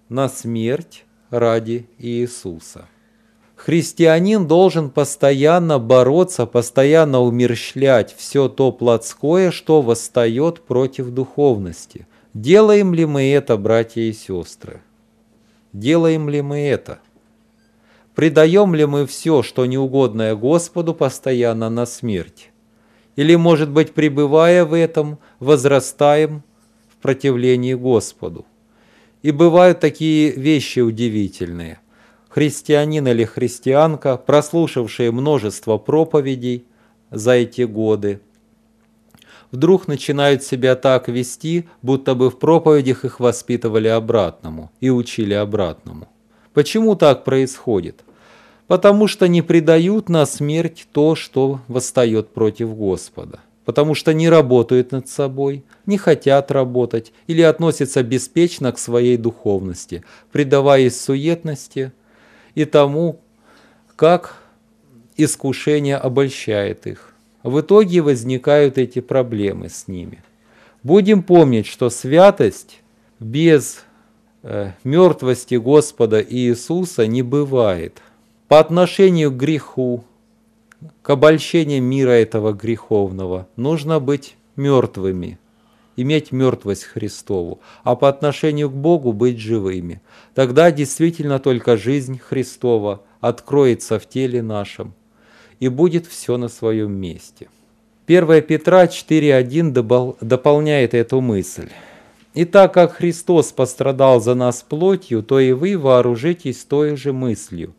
на 0.09 0.29
смерть 0.29 1.05
ради 1.31 1.88
Иисуса. 1.99 2.87
Христианин 3.64 4.46
должен 4.46 4.90
постоянно 4.90 5.79
бороться, 5.79 6.44
постоянно 6.44 7.22
умерщвлять 7.22 8.14
все 8.14 8.50
то 8.50 8.70
плотское, 8.70 9.50
что 9.50 9.81
восстает 9.81 10.61
против 10.61 11.09
духовности. 11.09 12.07
Делаем 12.35 12.92
ли 12.92 13.07
мы 13.07 13.22
это, 13.33 13.57
братья 13.57 14.03
и 14.03 14.12
сестры? 14.12 14.83
Делаем 15.72 16.29
ли 16.29 16.42
мы 16.42 16.61
это? 16.61 16.98
Предаем 18.14 18.74
ли 18.74 18.85
мы 18.85 19.07
все, 19.07 19.42
что 19.42 19.64
неугодное 19.64 20.35
Господу, 20.35 20.92
постоянно 20.92 21.70
на 21.70 21.87
смерть? 21.87 22.50
Или, 23.16 23.35
может 23.35 23.70
быть, 23.70 23.94
пребывая 23.94 24.66
в 24.66 24.74
этом, 24.74 25.18
возрастаем 25.40 26.42
в 26.90 27.00
противлении 27.00 27.72
Господу? 27.72 28.44
И 29.22 29.31
бывают 29.31 29.81
такие 29.81 30.33
вещи 30.33 30.81
удивительные. 30.81 31.79
Христианин 32.35 33.07
или 33.07 33.23
христианка, 33.25 34.16
прослушавшие 34.16 35.12
множество 35.12 35.79
проповедей 35.79 36.64
за 37.12 37.35
эти 37.35 37.62
годы, 37.62 38.23
вдруг 39.53 39.87
начинают 39.87 40.42
себя 40.42 40.75
так 40.75 41.07
вести, 41.07 41.68
будто 41.81 42.16
бы 42.16 42.31
в 42.31 42.40
проповедях 42.40 43.05
их 43.05 43.20
воспитывали 43.20 43.87
обратному 43.87 44.73
и 44.81 44.90
учили 44.90 45.33
обратному. 45.33 46.09
Почему 46.55 46.97
так 46.97 47.23
происходит? 47.23 48.03
Потому 48.66 49.07
что 49.07 49.29
не 49.29 49.40
предают 49.40 50.09
на 50.09 50.27
смерть 50.27 50.88
то, 50.90 51.14
что 51.14 51.61
восстает 51.68 52.31
против 52.31 52.75
Господа. 52.75 53.38
Потому 53.64 53.94
что 53.94 54.12
не 54.12 54.29
работают 54.29 54.90
над 54.90 55.09
собой, 55.09 55.62
не 55.87 55.99
хотят 55.99 56.51
работать 56.51 57.12
или 57.29 57.42
относятся 57.42 58.03
беспечно 58.03 58.73
к 58.73 58.79
своей 58.79 59.16
духовности, 59.18 60.03
предаваясь 60.33 61.01
суетности 61.01 61.92
и 62.55 62.64
тому, 62.64 63.21
как 63.97 64.37
искушение 65.17 65.97
обольщает 65.97 66.87
их. 66.87 67.14
В 67.43 67.61
итоге 67.61 68.01
возникают 68.01 68.79
эти 68.79 69.01
проблемы 69.01 69.69
с 69.69 69.88
ними. 69.88 70.23
Будем 70.83 71.23
помнить, 71.23 71.67
что 71.67 71.90
святость 71.90 72.81
без 73.21 73.85
Э, 74.47 74.73
мертвости 74.85 75.55
Господа 75.55 76.23
Иисуса 76.23 77.07
не 77.07 77.23
бывает. 77.23 78.03
По 78.47 78.61
отношению 78.61 79.31
к 79.31 79.38
греху, 79.38 80.05
к 81.01 81.09
обольщению 81.09 81.83
мира 81.83 82.11
этого 82.11 82.53
греховного, 82.53 83.49
нужно 83.57 84.01
быть 84.01 84.37
мертвыми, 84.57 85.38
иметь 85.97 86.33
мертвость 86.33 86.85
Христову, 86.85 87.61
а 87.83 87.97
по 87.97 88.09
отношению 88.09 88.71
к 88.71 88.75
Богу 88.75 89.13
быть 89.13 89.39
живыми. 89.39 90.01
Тогда 90.35 90.71
действительно 90.71 91.39
только 91.39 91.77
жизнь 91.77 92.19
Христова 92.19 93.03
откроется 93.21 93.99
в 93.99 94.09
теле 94.09 94.43
нашем, 94.43 94.95
и 95.61 95.69
будет 95.69 96.07
все 96.07 96.37
на 96.37 96.49
своем 96.49 96.93
месте. 96.93 97.49
1 98.07 98.43
Петра 98.43 98.85
4.1 98.85 100.17
дополняет 100.21 100.93
эту 100.93 101.21
мысль. 101.21 101.71
И 102.35 102.45
так 102.45 102.75
как 102.75 102.95
Христос 102.95 103.53
пострадал 103.53 104.21
за 104.21 104.35
нас 104.35 104.63
плотью, 104.63 105.23
то 105.23 105.39
и 105.39 105.53
вы 105.53 105.79
вооружитесь 105.79 106.65
той 106.65 106.97
же 106.97 107.13
мыслью, 107.13 107.75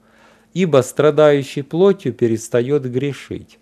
ибо 0.53 0.81
страдающий 0.81 1.61
плотью 1.61 2.13
перестает 2.13 2.89
грешить, 2.89 3.59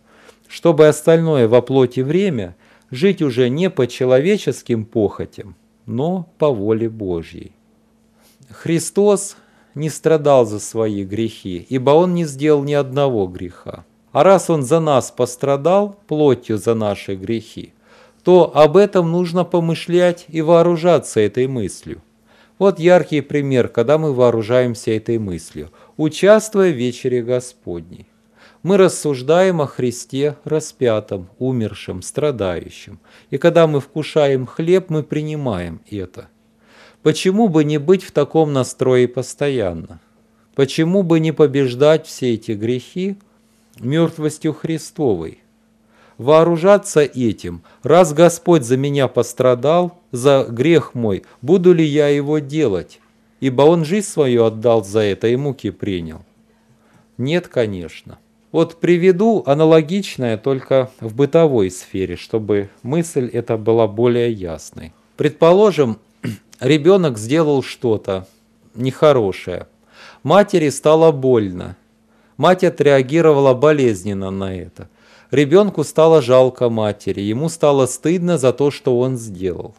чтобы 0.47 0.87
остальное 0.87 1.47
во 1.47 1.61
плоти 1.61 2.01
время 2.01 2.55
жить 2.93 3.21
уже 3.21 3.49
не 3.49 3.69
по 3.69 3.87
человеческим 3.87 4.85
похотям, 4.85 5.55
но 5.85 6.29
по 6.37 6.49
воле 6.51 6.89
Божьей. 6.89 7.53
Христос 8.49 9.35
не 9.75 9.89
страдал 9.89 10.45
за 10.45 10.59
свои 10.59 11.03
грехи, 11.03 11.65
ибо 11.69 11.91
Он 11.91 12.13
не 12.13 12.25
сделал 12.25 12.63
ни 12.63 12.73
одного 12.73 13.27
греха. 13.27 13.85
А 14.11 14.23
раз 14.23 14.49
Он 14.49 14.61
за 14.61 14.79
нас 14.79 15.11
пострадал 15.11 15.97
плотью 16.07 16.57
за 16.57 16.75
наши 16.75 17.15
грехи, 17.15 17.73
то 18.23 18.55
об 18.55 18.77
этом 18.77 19.11
нужно 19.11 19.43
помышлять 19.43 20.25
и 20.27 20.41
вооружаться 20.41 21.19
этой 21.19 21.47
мыслью. 21.47 22.01
Вот 22.59 22.79
яркий 22.79 23.21
пример, 23.21 23.67
когда 23.67 23.97
мы 23.97 24.13
вооружаемся 24.13 24.91
этой 24.91 25.17
мыслью, 25.17 25.71
участвуя 25.97 26.71
в 26.71 26.75
вечере 26.75 27.23
Господней. 27.23 28.07
Мы 28.63 28.77
рассуждаем 28.77 29.61
о 29.61 29.67
Христе 29.67 30.37
распятом, 30.45 31.29
умершем, 31.37 32.01
страдающем. 32.01 32.99
И 33.29 33.37
когда 33.37 33.67
мы 33.67 33.81
вкушаем 33.81 34.45
хлеб, 34.45 34.89
мы 34.89 35.03
принимаем 35.03 35.81
это. 35.91 36.29
Почему 37.01 37.49
бы 37.49 37.65
не 37.65 37.77
быть 37.77 38.03
в 38.03 38.11
таком 38.11 38.53
настрое 38.53 39.07
постоянно? 39.09 39.99
Почему 40.55 41.03
бы 41.03 41.19
не 41.19 41.33
побеждать 41.33 42.07
все 42.07 42.33
эти 42.35 42.53
грехи 42.53 43.17
мертвостью 43.79 44.53
Христовой? 44.53 45.39
вооружаться 46.17 47.01
этим. 47.01 47.63
Раз 47.81 48.13
Господь 48.13 48.63
за 48.63 48.77
меня 48.77 49.07
пострадал, 49.07 49.99
за 50.11 50.45
грех 50.49 50.93
мой, 50.93 51.23
буду 51.41 51.73
ли 51.73 51.83
я 51.83 52.07
его 52.09 52.39
делать? 52.39 52.99
Ибо 53.39 53.63
Он 53.63 53.83
жизнь 53.83 54.07
свою 54.07 54.45
отдал 54.45 54.83
за 54.83 54.99
это 54.99 55.27
и 55.27 55.35
муки 55.35 55.71
принял. 55.71 56.23
Нет, 57.17 57.47
конечно. 57.47 58.19
Вот 58.53 58.75
приведу 58.75 59.41
аналогичное 59.47 60.37
только 60.37 60.91
в 60.99 61.15
бытовой 61.15 61.71
сфере, 61.71 62.15
чтобы 62.15 62.69
мысль 62.83 63.27
эта 63.33 63.57
была 63.57 63.87
более 63.87 64.31
ясной. 64.31 64.93
Предположим, 65.17 65.97
ребенок 66.59 67.17
сделал 67.17 67.63
что-то 67.63 68.27
нехорошее. 68.75 69.65
Матери 70.21 70.69
стало 70.69 71.11
больно. 71.11 71.77
Мать 72.37 72.63
отреагировала 72.63 73.55
болезненно 73.55 74.29
на 74.29 74.55
это. 74.55 74.87
Ребенку 75.31 75.83
стало 75.83 76.21
жалко 76.21 76.69
матери, 76.69 77.21
ему 77.21 77.49
стало 77.49 77.87
стыдно 77.87 78.37
за 78.37 78.53
то, 78.53 78.69
что 78.69 78.99
он 78.99 79.17
сделал. 79.17 79.73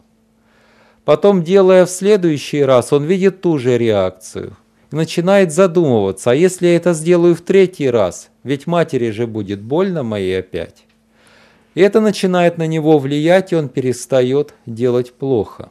Потом, 1.04 1.44
делая 1.44 1.86
в 1.86 1.90
следующий 1.90 2.64
раз, 2.64 2.92
он 2.92 3.04
видит 3.04 3.40
ту 3.40 3.56
же 3.58 3.78
реакцию 3.78 4.56
начинает 4.94 5.52
задумываться, 5.52 6.30
а 6.30 6.34
если 6.34 6.68
я 6.68 6.76
это 6.76 6.92
сделаю 6.94 7.34
в 7.34 7.40
третий 7.40 7.90
раз, 7.90 8.30
ведь 8.42 8.66
матери 8.66 9.10
же 9.10 9.26
будет 9.26 9.60
больно 9.60 10.02
моей 10.02 10.38
опять. 10.38 10.84
И 11.74 11.80
это 11.80 12.00
начинает 12.00 12.56
на 12.56 12.66
него 12.66 12.98
влиять, 12.98 13.52
и 13.52 13.56
он 13.56 13.68
перестает 13.68 14.54
делать 14.66 15.12
плохо. 15.12 15.70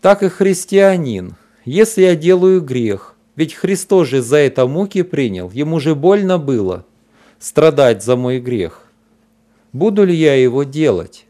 Так 0.00 0.22
и 0.22 0.28
христианин. 0.28 1.34
Если 1.66 2.02
я 2.02 2.16
делаю 2.16 2.62
грех, 2.62 3.16
ведь 3.36 3.54
Христос 3.54 4.08
же 4.08 4.22
за 4.22 4.38
это 4.38 4.66
муки 4.66 5.02
принял, 5.02 5.50
ему 5.50 5.78
же 5.78 5.94
больно 5.94 6.38
было 6.38 6.86
страдать 7.38 8.02
за 8.02 8.16
мой 8.16 8.40
грех. 8.40 8.86
Буду 9.72 10.04
ли 10.04 10.14
я 10.14 10.34
его 10.34 10.64
делать? 10.64 11.26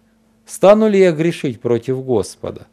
Стану 0.46 0.88
ли 0.88 0.98
я 0.98 1.12
грешить 1.12 1.60
против 1.60 2.04
Господа? 2.04 2.66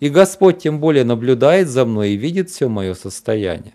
И 0.00 0.08
Господь 0.08 0.58
тем 0.58 0.78
более 0.78 1.04
наблюдает 1.04 1.68
за 1.68 1.84
мной 1.84 2.10
и 2.10 2.16
видит 2.16 2.50
все 2.50 2.68
мое 2.68 2.94
состояние. 2.94 3.74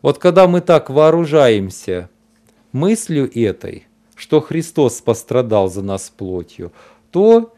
Вот 0.00 0.18
когда 0.18 0.48
мы 0.48 0.60
так 0.60 0.90
вооружаемся 0.90 2.08
мыслью 2.72 3.30
этой, 3.38 3.86
что 4.16 4.40
Христос 4.40 5.00
пострадал 5.00 5.68
за 5.68 5.82
нас 5.82 6.10
плотью, 6.10 6.72
то 7.10 7.54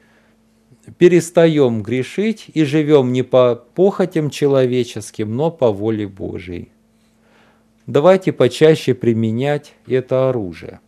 перестаем 0.99 1.83
грешить 1.83 2.47
и 2.53 2.65
живем 2.65 3.13
не 3.13 3.23
по 3.23 3.55
похотям 3.55 4.31
человеческим, 4.31 5.35
но 5.35 5.51
по 5.51 5.71
воле 5.71 6.07
Божией. 6.07 6.71
Давайте 7.87 8.33
почаще 8.33 8.95
применять 8.95 9.75
это 9.87 10.29
оружие. 10.29 10.81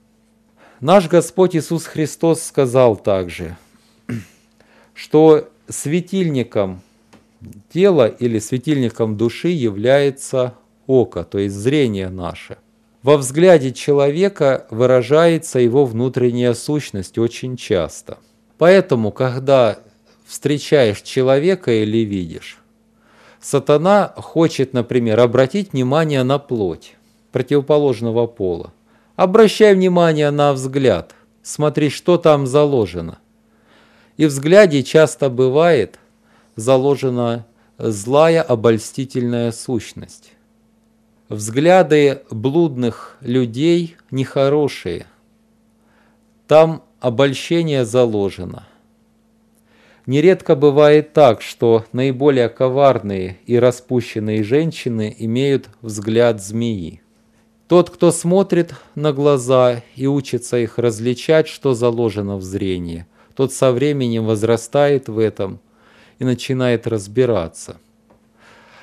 Наш 0.80 1.08
Господь 1.08 1.56
Иисус 1.56 1.86
Христос 1.86 2.42
сказал 2.42 2.96
также, 2.96 3.56
что 4.94 5.48
светильником 5.68 6.82
тела 7.72 8.06
или 8.06 8.38
светильником 8.38 9.16
души 9.16 9.48
является 9.48 10.54
око, 10.86 11.24
то 11.24 11.38
есть 11.38 11.54
зрение 11.54 12.08
наше. 12.08 12.58
Во 13.02 13.16
взгляде 13.16 13.72
человека 13.72 14.66
выражается 14.70 15.60
его 15.60 15.84
внутренняя 15.84 16.54
сущность 16.54 17.18
очень 17.18 17.56
часто. 17.56 18.18
Поэтому, 18.58 19.12
когда 19.12 19.78
встречаешь 20.26 21.02
человека 21.02 21.70
или 21.70 21.98
видишь, 21.98 22.58
сатана 23.40 24.12
хочет, 24.16 24.72
например, 24.72 25.20
обратить 25.20 25.72
внимание 25.72 26.24
на 26.24 26.38
плоть 26.38 26.96
противоположного 27.30 28.26
пола. 28.26 28.72
Обращай 29.14 29.74
внимание 29.74 30.30
на 30.30 30.52
взгляд, 30.52 31.14
смотри, 31.42 31.90
что 31.90 32.18
там 32.18 32.46
заложено. 32.46 33.18
И 34.16 34.24
в 34.24 34.28
взгляде 34.28 34.82
часто 34.82 35.28
бывает 35.28 35.98
заложена 36.56 37.46
злая 37.78 38.42
обольстительная 38.42 39.52
сущность. 39.52 40.32
Взгляды 41.28 42.22
блудных 42.30 43.18
людей 43.20 43.96
нехорошие. 44.10 45.06
Там 46.46 46.82
обольщение 47.00 47.84
заложено. 47.84 48.66
Нередко 50.06 50.54
бывает 50.54 51.12
так, 51.12 51.42
что 51.42 51.84
наиболее 51.92 52.48
коварные 52.48 53.38
и 53.44 53.58
распущенные 53.58 54.44
женщины 54.44 55.14
имеют 55.18 55.68
взгляд 55.82 56.40
змеи. 56.40 57.02
Тот, 57.66 57.90
кто 57.90 58.12
смотрит 58.12 58.74
на 58.94 59.12
глаза 59.12 59.82
и 59.96 60.06
учится 60.06 60.58
их 60.58 60.78
различать, 60.78 61.48
что 61.48 61.74
заложено 61.74 62.36
в 62.36 62.44
зрении, 62.44 63.04
тот 63.36 63.52
со 63.52 63.72
временем 63.72 64.26
возрастает 64.26 65.08
в 65.08 65.18
этом 65.18 65.60
и 66.18 66.24
начинает 66.24 66.86
разбираться. 66.86 67.76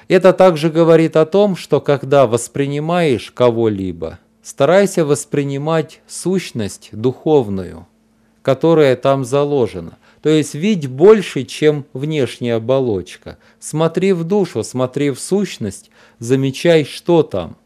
Это 0.08 0.34
также 0.34 0.70
говорит 0.70 1.16
о 1.16 1.26
том, 1.26 1.56
что 1.56 1.82
когда 1.82 2.28
воспринимаешь 2.28 3.32
кого-либо, 3.32 4.20
старайся 4.42 5.06
воспринимать 5.06 6.02
сущность 6.08 6.90
духовную, 6.92 7.88
которая 8.42 8.96
там 8.96 9.26
заложена. 9.26 9.98
То 10.22 10.30
есть 10.30 10.54
видь 10.54 10.88
больше, 10.88 11.44
чем 11.44 11.86
внешняя 11.94 12.56
оболочка. 12.56 13.38
Смотри 13.60 14.14
в 14.14 14.24
душу, 14.24 14.64
смотри 14.64 15.10
в 15.10 15.20
сущность, 15.20 15.90
замечай, 16.20 16.86
что 16.86 17.24
там– 17.24 17.58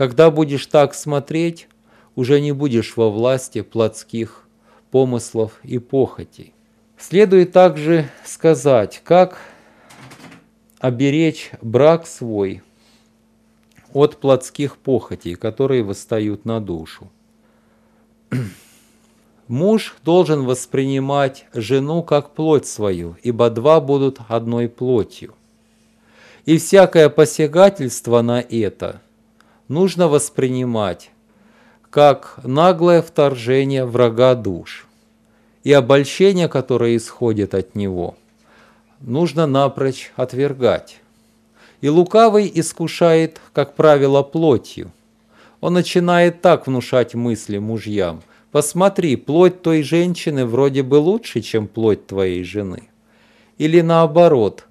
когда 0.00 0.30
будешь 0.30 0.64
так 0.64 0.94
смотреть, 0.94 1.68
уже 2.14 2.40
не 2.40 2.52
будешь 2.52 2.96
во 2.96 3.10
власти 3.10 3.60
плотских 3.60 4.48
помыслов 4.90 5.60
и 5.62 5.78
похотей. 5.78 6.54
Следует 6.98 7.52
также 7.52 8.08
сказать, 8.24 9.00
как 9.04 9.38
оберечь 10.78 11.52
брак 11.62 12.06
свой 12.06 12.62
от 13.92 14.18
плотских 14.18 14.76
похотей, 14.76 15.34
которые 15.34 15.82
восстают 15.82 16.44
на 16.44 16.60
душу. 16.60 17.10
Муж 19.48 19.96
должен 20.04 20.44
воспринимать 20.44 21.46
жену 21.52 22.02
как 22.02 22.34
плоть 22.34 22.66
свою, 22.66 23.16
ибо 23.22 23.50
два 23.50 23.80
будут 23.80 24.18
одной 24.28 24.68
плотью. 24.68 25.34
И 26.44 26.58
всякое 26.58 27.08
посягательство 27.08 28.22
на 28.22 28.40
это– 28.40 29.02
нужно 29.70 30.08
воспринимать 30.08 31.10
как 31.90 32.38
наглое 32.44 33.02
вторжение 33.02 33.84
врага 33.84 34.34
душ. 34.34 34.86
И 35.64 35.72
обольщение, 35.72 36.48
которое 36.48 36.96
исходит 36.96 37.54
от 37.54 37.74
него, 37.74 38.14
нужно 39.00 39.46
напрочь 39.46 40.12
отвергать. 40.16 41.00
И 41.80 41.88
лукавый 41.88 42.50
искушает, 42.52 43.40
как 43.52 43.74
правило, 43.74 44.22
плотью. 44.22 44.90
Он 45.60 45.74
начинает 45.74 46.40
так 46.40 46.66
внушать 46.66 47.14
мысли 47.14 47.58
мужьям. 47.58 48.22
«Посмотри, 48.52 49.14
плоть 49.14 49.62
той 49.62 49.82
женщины 49.82 50.44
вроде 50.44 50.82
бы 50.82 50.96
лучше, 50.96 51.40
чем 51.40 51.68
плоть 51.68 52.06
твоей 52.06 52.42
жены». 52.42 52.88
Или 53.58 53.80
наоборот 53.80 54.66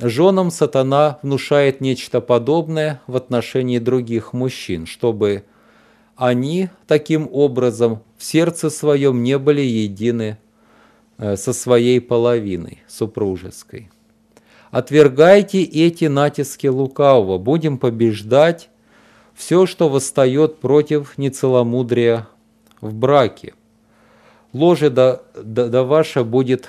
Женам 0.00 0.50
сатана 0.50 1.18
внушает 1.22 1.80
нечто 1.80 2.20
подобное 2.20 3.00
в 3.06 3.14
отношении 3.14 3.78
других 3.78 4.32
мужчин, 4.32 4.86
чтобы 4.86 5.44
они 6.16 6.68
таким 6.86 7.28
образом 7.30 8.02
в 8.16 8.24
сердце 8.24 8.70
своем 8.70 9.22
не 9.22 9.38
были 9.38 9.60
едины 9.60 10.38
э, 11.18 11.36
со 11.36 11.52
своей 11.52 12.00
половиной 12.00 12.82
супружеской. 12.88 13.90
Отвергайте 14.70 15.62
эти 15.62 16.06
натиски 16.06 16.66
лукавого, 16.66 17.38
будем 17.38 17.78
побеждать 17.78 18.70
все, 19.34 19.66
что 19.66 19.88
восстает 19.88 20.58
против 20.58 21.18
нецеломудрия 21.18 22.28
в 22.80 22.94
браке. 22.94 23.54
Ложе 24.52 24.90
да, 24.90 25.22
да, 25.34 25.68
да 25.68 25.82
ваша 25.82 26.24
будет 26.24 26.68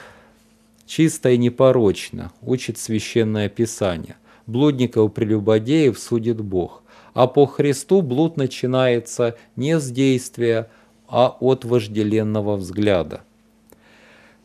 чисто 0.85 1.29
и 1.29 1.37
непорочно, 1.37 2.31
учит 2.41 2.77
Священное 2.77 3.49
Писание. 3.49 4.17
Блудников 4.47 5.13
прелюбодеев 5.13 5.97
судит 5.97 6.41
Бог. 6.41 6.83
А 7.15 7.27
по 7.27 7.45
Христу 7.47 8.01
блуд 8.01 8.35
начинается 8.35 9.37
не 9.55 9.79
с 9.79 9.89
действия, 9.89 10.69
а 11.07 11.35
от 11.39 11.63
вожделенного 11.63 12.57
взгляда. 12.57 13.21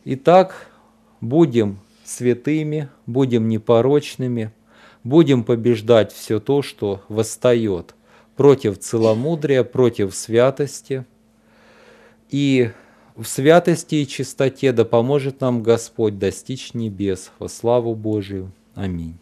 Итак, 0.05 0.71
будем 1.19 1.79
святыми, 2.05 2.87
будем 3.05 3.49
непорочными, 3.49 4.53
будем 5.03 5.43
побеждать 5.43 6.13
все 6.13 6.39
то, 6.39 6.61
что 6.61 7.01
восстает 7.09 7.93
против 8.37 8.79
целомудрия, 8.79 9.65
против 9.65 10.15
святости. 10.15 11.05
И 12.29 12.71
в 13.17 13.25
святости 13.25 13.95
и 13.95 14.07
чистоте 14.07 14.71
да 14.71 14.85
поможет 14.85 15.41
нам 15.41 15.61
Господь 15.61 16.17
достичь 16.17 16.73
небес 16.73 17.31
во 17.37 17.49
славу 17.49 17.95
Божию. 17.95 18.53
Аминь. 18.75 19.20